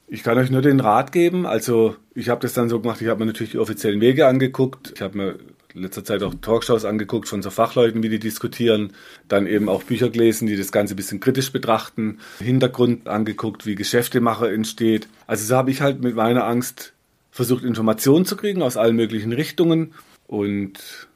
ich 0.09 0.23
kann 0.23 0.38
euch 0.38 0.51
nur 0.51 0.62
den 0.62 0.81
Rat 0.81 1.12
geben. 1.12 1.47
Also, 1.47 1.97
ich 2.14 2.29
habe 2.29 2.40
das 2.40 2.53
dann 2.53 2.69
so 2.69 2.81
gemacht, 2.81 3.01
ich 3.01 3.09
habe 3.09 3.21
mir 3.21 3.27
natürlich 3.27 3.53
die 3.53 3.59
offiziellen 3.59 4.01
Wege 4.01 4.27
angeguckt. 4.27 4.92
Ich 4.95 5.03
habe 5.03 5.16
mir 5.16 5.38
in 5.75 5.83
letzter 5.83 6.05
Zeit 6.05 6.23
auch 6.23 6.35
Talkshows 6.40 6.85
angeguckt 6.85 7.29
von 7.29 7.42
so 7.42 7.51
Fachleuten, 7.51 8.03
wie 8.03 8.09
die 8.09 8.19
diskutieren. 8.19 8.92
Dann 9.29 9.47
eben 9.47 9.69
auch 9.69 9.83
Bücher 9.83 10.09
gelesen, 10.09 10.47
die 10.47 10.57
das 10.57 10.73
Ganze 10.73 10.95
ein 10.95 10.97
bisschen 10.97 11.21
kritisch 11.21 11.53
betrachten. 11.53 12.19
Hintergrund 12.38 13.09
angeguckt, 13.09 13.66
wie 13.66 13.75
Geschäftemacher 13.75 14.51
entsteht. 14.51 15.09
Also, 15.27 15.45
so 15.45 15.57
habe 15.57 15.71
ich 15.71 15.81
halt 15.81 16.03
mit 16.03 16.14
meiner 16.14 16.47
Angst 16.47 16.95
versucht, 17.31 17.64
Informationen 17.64 18.25
zu 18.25 18.37
kriegen 18.37 18.62
aus 18.62 18.77
allen 18.77 18.97
möglichen 18.97 19.33
Richtungen. 19.33 19.92
Und 20.27 21.09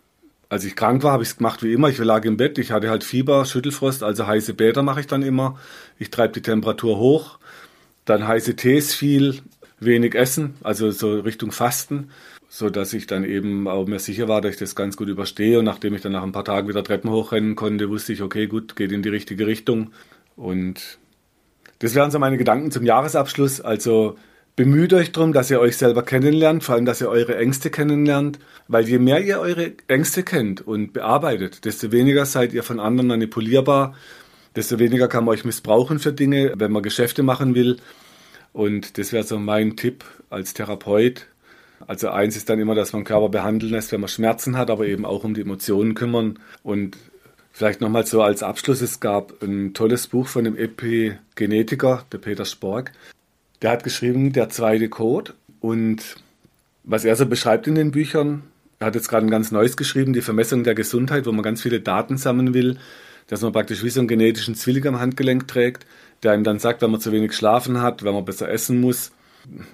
als 0.50 0.64
ich 0.64 0.76
krank 0.76 1.04
war, 1.04 1.12
habe 1.12 1.22
ich 1.22 1.30
es 1.30 1.36
gemacht 1.38 1.62
wie 1.62 1.72
immer. 1.72 1.88
Ich 1.88 1.98
lag 1.98 2.24
im 2.24 2.36
Bett, 2.36 2.58
ich 2.58 2.72
hatte 2.72 2.90
halt 2.90 3.04
Fieber, 3.04 3.44
Schüttelfrost, 3.46 4.02
also 4.02 4.26
heiße 4.26 4.52
Bäder 4.52 4.82
mache 4.82 5.00
ich 5.00 5.06
dann 5.06 5.22
immer. 5.22 5.58
Ich 5.98 6.10
treibe 6.10 6.34
die 6.34 6.42
Temperatur 6.42 6.98
hoch, 6.98 7.38
dann 8.04 8.26
heiße 8.26 8.56
Tees 8.56 8.92
viel, 8.92 9.42
wenig 9.78 10.14
essen, 10.16 10.54
also 10.62 10.90
so 10.90 11.20
Richtung 11.20 11.52
Fasten, 11.52 12.10
so 12.48 12.68
dass 12.68 12.92
ich 12.92 13.06
dann 13.06 13.24
eben 13.24 13.68
auch 13.68 13.86
mir 13.86 14.00
sicher 14.00 14.26
war, 14.26 14.40
dass 14.40 14.54
ich 14.54 14.58
das 14.58 14.74
ganz 14.74 14.96
gut 14.96 15.08
überstehe. 15.08 15.60
Und 15.60 15.66
nachdem 15.66 15.94
ich 15.94 16.02
dann 16.02 16.12
nach 16.12 16.24
ein 16.24 16.32
paar 16.32 16.44
Tagen 16.44 16.68
wieder 16.68 16.82
Treppen 16.82 17.10
hochrennen 17.10 17.54
konnte, 17.54 17.88
wusste 17.88 18.12
ich, 18.12 18.20
okay, 18.20 18.48
gut, 18.48 18.74
geht 18.74 18.90
in 18.90 19.02
die 19.02 19.08
richtige 19.08 19.46
Richtung. 19.46 19.92
Und 20.34 20.98
das 21.78 21.94
wären 21.94 22.10
so 22.10 22.18
meine 22.18 22.38
Gedanken 22.38 22.72
zum 22.72 22.84
Jahresabschluss. 22.84 23.60
Also 23.60 24.18
Bemüht 24.60 24.92
euch 24.92 25.10
darum, 25.10 25.32
dass 25.32 25.50
ihr 25.50 25.58
euch 25.58 25.78
selber 25.78 26.02
kennenlernt, 26.02 26.62
vor 26.62 26.74
allem, 26.74 26.84
dass 26.84 27.00
ihr 27.00 27.08
eure 27.08 27.34
Ängste 27.38 27.70
kennenlernt, 27.70 28.38
weil 28.68 28.86
je 28.86 28.98
mehr 28.98 29.24
ihr 29.24 29.40
eure 29.40 29.72
Ängste 29.88 30.22
kennt 30.22 30.60
und 30.60 30.92
bearbeitet, 30.92 31.64
desto 31.64 31.92
weniger 31.92 32.26
seid 32.26 32.52
ihr 32.52 32.62
von 32.62 32.78
anderen 32.78 33.06
manipulierbar, 33.06 33.94
desto 34.54 34.78
weniger 34.78 35.08
kann 35.08 35.24
man 35.24 35.32
euch 35.32 35.46
missbrauchen 35.46 35.98
für 35.98 36.12
Dinge, 36.12 36.52
wenn 36.56 36.72
man 36.72 36.82
Geschäfte 36.82 37.22
machen 37.22 37.54
will. 37.54 37.78
Und 38.52 38.98
das 38.98 39.14
wäre 39.14 39.24
so 39.24 39.38
mein 39.38 39.76
Tipp 39.76 40.04
als 40.28 40.52
Therapeut. 40.52 41.26
Also 41.86 42.10
eins 42.10 42.36
ist 42.36 42.50
dann 42.50 42.60
immer, 42.60 42.74
dass 42.74 42.92
man 42.92 43.04
Körper 43.04 43.30
behandeln 43.30 43.72
lässt, 43.72 43.92
wenn 43.92 44.02
man 44.02 44.08
Schmerzen 44.08 44.58
hat, 44.58 44.68
aber 44.68 44.86
eben 44.86 45.06
auch 45.06 45.24
um 45.24 45.32
die 45.32 45.40
Emotionen 45.40 45.94
kümmern. 45.94 46.38
Und 46.62 46.98
vielleicht 47.50 47.80
nochmal 47.80 48.04
so 48.04 48.20
als 48.20 48.42
Abschluss, 48.42 48.82
es 48.82 49.00
gab 49.00 49.42
ein 49.42 49.72
tolles 49.72 50.08
Buch 50.08 50.26
von 50.28 50.44
dem 50.44 50.58
Epigenetiker, 50.58 52.04
der 52.12 52.18
Peter 52.18 52.44
Spork, 52.44 52.92
der 53.62 53.72
hat 53.72 53.84
geschrieben, 53.84 54.32
der 54.32 54.48
zweite 54.48 54.88
Code. 54.88 55.34
Und 55.60 56.16
was 56.84 57.04
er 57.04 57.16
so 57.16 57.26
beschreibt 57.26 57.66
in 57.66 57.74
den 57.74 57.90
Büchern, 57.90 58.42
hat 58.80 58.94
jetzt 58.94 59.08
gerade 59.08 59.26
ein 59.26 59.30
ganz 59.30 59.50
neues 59.50 59.76
geschrieben, 59.76 60.12
die 60.12 60.22
Vermessung 60.22 60.64
der 60.64 60.74
Gesundheit, 60.74 61.26
wo 61.26 61.32
man 61.32 61.42
ganz 61.42 61.62
viele 61.62 61.80
Daten 61.80 62.16
sammeln 62.16 62.54
will, 62.54 62.78
dass 63.26 63.42
man 63.42 63.52
praktisch 63.52 63.84
wie 63.84 63.90
so 63.90 64.00
einen 64.00 64.08
genetischen 64.08 64.54
Zwilling 64.54 64.86
am 64.86 65.00
Handgelenk 65.00 65.46
trägt, 65.46 65.86
der 66.22 66.32
einem 66.32 66.44
dann 66.44 66.58
sagt, 66.58 66.82
wenn 66.82 66.90
man 66.90 67.00
zu 67.00 67.12
wenig 67.12 67.34
schlafen 67.34 67.80
hat, 67.80 68.02
wenn 68.02 68.14
man 68.14 68.24
besser 68.24 68.48
essen 68.48 68.80
muss, 68.80 69.12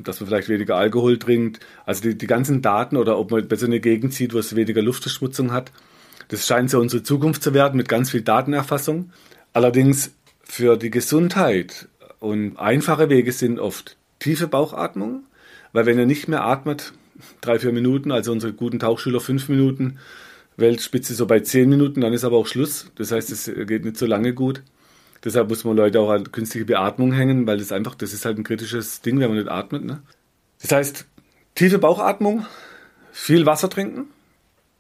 dass 0.01 0.20
man 0.20 0.29
vielleicht 0.29 0.49
weniger 0.49 0.77
Alkohol 0.77 1.18
trinkt. 1.18 1.61
Also 1.85 2.03
die, 2.03 2.18
die 2.18 2.27
ganzen 2.27 2.62
Daten 2.62 2.96
oder 2.96 3.18
ob 3.18 3.31
man 3.31 3.46
besser 3.46 3.66
in 3.66 3.72
eine 3.72 3.81
Gegend 3.81 4.12
zieht, 4.12 4.35
wo 4.35 4.38
es 4.38 4.57
weniger 4.57 4.83
Luftverschmutzung 4.83 5.53
hat. 5.53 5.72
Das 6.29 6.46
scheint 6.46 6.70
so 6.70 6.81
unsere 6.81 7.03
Zukunft 7.03 7.42
zu 7.42 7.55
werden 7.55 7.77
mit 7.77 7.88
ganz 7.88 8.11
viel 8.11 8.22
Datenerfassung. 8.22 9.11
Allerdings 9.53 10.12
für 10.42 10.77
die 10.77 10.90
Gesundheit 10.90 11.88
und 12.21 12.59
einfache 12.59 13.09
Wege 13.11 13.33
sind 13.33 13.59
oft 13.59 13.97
tiefe 14.19 14.49
Bauchatmung, 14.49 15.25
weil 15.73 15.87
wenn 15.87 15.99
ihr 15.99 16.07
nicht 16.07 16.29
mehr 16.29 16.45
atmet, 16.45 16.93
drei, 17.41 17.59
vier 17.59 17.73
Minuten, 17.73 18.13
also 18.13 18.33
unsere 18.33 18.53
guten 18.53 18.79
Tauchschüler 18.79 19.21
fünf 19.21 19.49
Minuten, 19.49 19.99
Weltspitze 20.57 21.15
so 21.15 21.27
bei 21.27 21.41
zehn 21.41 21.69
Minuten, 21.69 22.01
dann 22.01 22.13
ist 22.13 22.25
aber 22.25 22.37
auch 22.37 22.47
Schluss. 22.47 22.91
Das 22.97 23.13
heißt, 23.13 23.31
es 23.31 23.51
geht 23.67 23.85
nicht 23.85 23.99
so 23.99 24.07
lange 24.07 24.33
gut. 24.33 24.63
Deshalb 25.25 25.49
muss 25.49 25.65
man 25.65 25.77
Leute 25.77 26.01
auch 26.01 26.11
an 26.11 26.31
künstliche 26.33 26.67
Beatmung 26.67 27.13
hängen, 27.13 27.47
weil 27.47 27.59
das 27.59 27.73
einfach, 27.73 27.95
das 27.95 28.13
ist 28.13 28.25
halt 28.25 28.39
ein 28.39 28.45
kritisches 28.45 29.01
Ding, 29.01 29.19
wenn 29.19 29.29
man 29.29 29.39
nicht 29.39 29.51
atmet. 29.51 29.85
Ne? 29.85 30.03
Das 30.63 30.73
heißt, 30.73 31.07
tiefe 31.55 31.79
Bauchatmung, 31.79 32.47
viel 33.13 33.45
Wasser 33.45 33.69
trinken, 33.69 34.07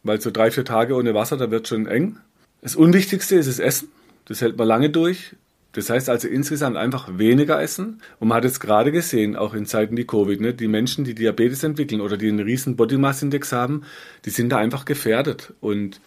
weil 0.02 0.20
so 0.20 0.30
drei, 0.30 0.50
vier 0.50 0.64
Tage 0.64 0.94
ohne 0.94 1.14
Wasser, 1.14 1.36
da 1.36 1.50
wird 1.50 1.68
schon 1.68 1.86
eng. 1.86 2.18
Das 2.62 2.76
Unwichtigste 2.76 3.36
ist 3.36 3.48
das 3.48 3.58
Essen. 3.58 3.88
Das 4.26 4.40
hält 4.40 4.56
man 4.56 4.66
lange 4.66 4.90
durch. 4.90 5.36
Das 5.76 5.90
heißt 5.90 6.08
also 6.08 6.26
insgesamt 6.26 6.78
einfach 6.78 7.18
weniger 7.18 7.60
essen. 7.60 8.00
Und 8.18 8.28
man 8.28 8.38
hat 8.38 8.46
es 8.46 8.60
gerade 8.60 8.92
gesehen, 8.92 9.36
auch 9.36 9.52
in 9.52 9.66
Zeiten 9.66 9.94
wie 9.98 10.06
Covid, 10.06 10.40
ne, 10.40 10.54
die 10.54 10.68
Menschen, 10.68 11.04
die 11.04 11.14
Diabetes 11.14 11.62
entwickeln 11.64 12.00
oder 12.00 12.16
die 12.16 12.28
einen 12.28 12.40
riesen 12.40 12.76
Body 12.76 12.96
Mass 12.96 13.22
Index 13.22 13.52
haben, 13.52 13.82
die 14.24 14.30
sind 14.30 14.48
da 14.48 14.56
einfach 14.56 14.86
gefährdet. 14.86 15.52
Und 15.60 16.00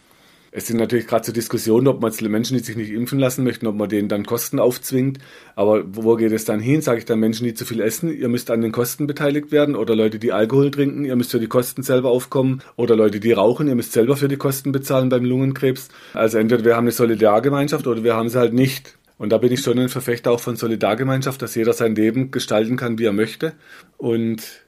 es 0.51 0.65
sind 0.65 0.77
natürlich 0.77 1.05
gerade 1.05 1.23
so 1.23 1.31
Diskussionen, 1.31 1.87
ob 1.87 2.01
man 2.01 2.11
Menschen, 2.21 2.57
die 2.57 2.63
sich 2.63 2.75
nicht 2.75 2.89
impfen 2.89 3.19
lassen 3.19 3.43
möchten, 3.43 3.67
ob 3.67 3.75
man 3.75 3.89
denen 3.89 4.09
dann 4.09 4.25
Kosten 4.25 4.57
aufzwingt. 4.57 5.19
Aber 5.55 5.83
wo 5.85 6.15
geht 6.15 6.31
es 6.31 6.45
dann 6.45 6.59
hin? 6.59 6.81
Sage 6.81 6.97
ich 6.97 7.05
dann 7.05 7.19
Menschen, 7.19 7.43
die 7.43 7.53
zu 7.53 7.63
viel 7.65 7.79
essen, 7.79 8.11
ihr 8.11 8.27
müsst 8.27 8.49
an 8.49 8.61
den 8.61 8.71
Kosten 8.71 9.05
beteiligt 9.05 9.51
werden. 9.51 9.75
Oder 9.75 9.95
Leute, 9.95 10.17
die 10.17 10.31
Alkohol 10.31 10.71
trinken, 10.71 11.05
ihr 11.05 11.15
müsst 11.15 11.29
für 11.29 11.39
die 11.39 11.47
Kosten 11.47 11.83
selber 11.83 12.09
aufkommen. 12.09 12.63
Oder 12.75 12.95
Leute, 12.95 13.19
die 13.19 13.33
rauchen, 13.33 13.67
ihr 13.67 13.75
müsst 13.75 13.91
selber 13.91 14.17
für 14.17 14.27
die 14.27 14.37
Kosten 14.37 14.71
bezahlen 14.71 15.09
beim 15.09 15.25
Lungenkrebs. 15.25 15.89
Also 16.15 16.39
entweder 16.39 16.65
wir 16.65 16.75
haben 16.75 16.85
eine 16.85 16.93
Solidargemeinschaft 16.93 17.85
oder 17.85 18.03
wir 18.03 18.15
haben 18.15 18.29
sie 18.29 18.39
halt 18.39 18.53
nicht. 18.53 18.97
Und 19.19 19.29
da 19.29 19.37
bin 19.37 19.51
ich 19.51 19.59
schon 19.59 19.77
ein 19.77 19.89
Verfechter 19.89 20.31
auch 20.31 20.39
von 20.39 20.55
Solidargemeinschaft, 20.55 21.41
dass 21.41 21.53
jeder 21.53 21.73
sein 21.73 21.93
Leben 21.93 22.31
gestalten 22.31 22.77
kann, 22.77 22.97
wie 22.97 23.05
er 23.05 23.11
möchte. 23.11 23.53
Und 23.97 24.65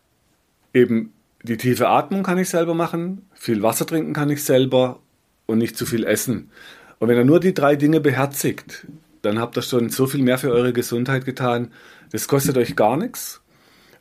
eben 0.73 1.13
die 1.41 1.57
tiefe 1.57 1.87
Atmung 1.87 2.21
kann 2.21 2.37
ich 2.37 2.49
selber 2.49 2.73
machen, 2.75 3.25
viel 3.33 3.63
Wasser 3.63 3.87
trinken 3.87 4.13
kann 4.13 4.29
ich 4.29 4.43
selber 4.43 4.99
und 5.45 5.57
nicht 5.57 5.77
zu 5.77 5.85
viel 5.85 6.03
essen. 6.03 6.51
Und 6.99 7.07
wenn 7.07 7.17
ihr 7.17 7.25
nur 7.25 7.39
die 7.39 7.53
drei 7.53 7.77
Dinge 7.77 8.01
beherzigt, 8.01 8.85
dann 9.21 9.39
habt 9.39 9.57
ihr 9.57 9.61
schon 9.61 9.89
so 9.89 10.05
viel 10.05 10.21
mehr 10.21 10.37
für 10.37 10.51
eure 10.51 10.73
Gesundheit 10.73 11.25
getan. 11.25 11.71
Das 12.11 12.27
kostet 12.27 12.57
euch 12.57 12.75
gar 12.75 12.97
nichts. 12.97 13.41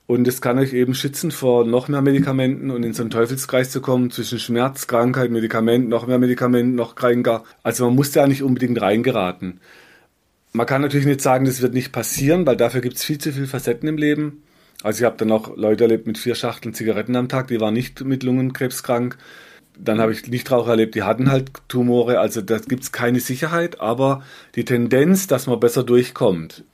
Und 0.06 0.26
es 0.26 0.40
kann 0.40 0.58
euch 0.58 0.72
eben 0.72 0.94
schützen 0.94 1.30
vor 1.30 1.64
noch 1.64 1.86
mehr 1.86 2.02
Medikamenten 2.02 2.72
und 2.72 2.82
in 2.82 2.92
so 2.92 3.04
einen 3.04 3.10
Teufelskreis 3.10 3.70
zu 3.70 3.80
kommen 3.80 4.10
zwischen 4.10 4.40
Schmerz, 4.40 4.88
Krankheit, 4.88 5.30
Medikament, 5.30 5.88
noch 5.88 6.08
mehr 6.08 6.18
Medikament, 6.18 6.74
noch 6.74 6.96
kränker. 6.96 7.44
Also 7.62 7.84
man 7.84 7.94
muss 7.94 8.10
da 8.10 8.26
nicht 8.26 8.42
unbedingt 8.42 8.80
reingeraten. 8.80 9.60
Man 10.52 10.66
kann 10.66 10.82
natürlich 10.82 11.06
nicht 11.06 11.20
sagen, 11.20 11.44
das 11.44 11.62
wird 11.62 11.74
nicht 11.74 11.92
passieren, 11.92 12.46
weil 12.46 12.56
dafür 12.56 12.80
gibt 12.80 12.96
es 12.96 13.04
viel 13.04 13.18
zu 13.18 13.32
viele 13.32 13.46
Facetten 13.46 13.88
im 13.88 13.96
Leben. 13.96 14.42
Also 14.82 15.00
ich 15.00 15.04
habe 15.04 15.16
dann 15.16 15.30
auch 15.30 15.56
Leute 15.56 15.84
erlebt 15.84 16.06
mit 16.06 16.18
vier 16.18 16.34
Schachteln 16.34 16.74
Zigaretten 16.74 17.14
am 17.14 17.28
Tag, 17.28 17.48
die 17.48 17.60
waren 17.60 17.74
nicht 17.74 18.02
mit 18.02 18.22
Lungenkrebs 18.22 18.82
krank. 18.82 19.16
Dann 19.78 20.00
habe 20.00 20.12
ich 20.12 20.26
Nichtraucher 20.26 20.70
erlebt, 20.70 20.94
die 20.94 21.04
hatten 21.04 21.30
halt 21.30 21.52
Tumore. 21.68 22.18
Also 22.18 22.40
da 22.40 22.58
gibt 22.58 22.82
es 22.82 22.92
keine 22.92 23.20
Sicherheit, 23.20 23.80
aber 23.80 24.24
die 24.54 24.64
Tendenz, 24.64 25.26
dass 25.26 25.46
man 25.46 25.60
besser 25.60 25.84
durchkommt, 25.84 26.64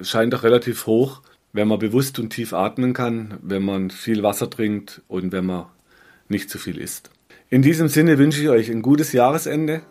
scheint 0.00 0.32
doch 0.32 0.42
relativ 0.42 0.86
hoch, 0.86 1.22
wenn 1.52 1.68
man 1.68 1.78
bewusst 1.78 2.18
und 2.18 2.30
tief 2.30 2.52
atmen 2.52 2.94
kann, 2.94 3.38
wenn 3.42 3.62
man 3.62 3.90
viel 3.90 4.22
Wasser 4.22 4.50
trinkt 4.50 5.02
und 5.08 5.32
wenn 5.32 5.46
man 5.46 5.66
nicht 6.28 6.50
zu 6.50 6.58
viel 6.58 6.78
isst. 6.78 7.10
In 7.48 7.62
diesem 7.62 7.88
Sinne 7.88 8.18
wünsche 8.18 8.42
ich 8.42 8.48
euch 8.48 8.70
ein 8.70 8.82
gutes 8.82 9.12
Jahresende, 9.12 9.82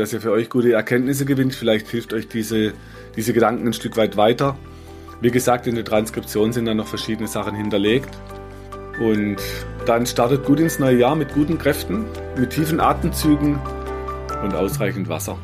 dass 0.00 0.12
ihr 0.14 0.20
für 0.20 0.32
euch 0.32 0.48
gute 0.48 0.72
Erkenntnisse 0.72 1.26
gewinnt. 1.26 1.54
Vielleicht 1.54 1.88
hilft 1.88 2.14
euch 2.14 2.26
diese, 2.26 2.72
diese 3.16 3.34
Gedanken 3.34 3.66
ein 3.66 3.72
Stück 3.74 3.96
weit 3.98 4.16
weiter. 4.16 4.56
Wie 5.20 5.30
gesagt, 5.30 5.66
in 5.66 5.74
der 5.74 5.84
Transkription 5.84 6.52
sind 6.52 6.64
dann 6.64 6.78
noch 6.78 6.86
verschiedene 6.86 7.28
Sachen 7.28 7.54
hinterlegt. 7.54 8.08
Und 8.98 9.36
dann 9.84 10.06
startet 10.06 10.44
gut 10.44 10.58
ins 10.58 10.78
neue 10.78 10.96
Jahr 10.96 11.16
mit 11.16 11.34
guten 11.34 11.58
Kräften, 11.58 12.06
mit 12.36 12.50
tiefen 12.50 12.80
Atemzügen 12.80 13.58
und 14.42 14.54
ausreichend 14.54 15.08
Wasser. 15.10 15.38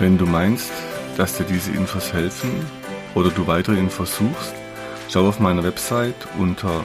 Wenn 0.00 0.18
du 0.18 0.26
meinst, 0.26 0.72
dass 1.16 1.36
dir 1.36 1.44
diese 1.44 1.70
Infos 1.70 2.12
helfen 2.12 2.50
oder 3.14 3.30
du 3.30 3.46
weitere 3.46 3.78
Infos 3.78 4.16
suchst, 4.16 4.52
schau 5.08 5.28
auf 5.28 5.38
meiner 5.38 5.62
Website 5.62 6.26
unter 6.38 6.84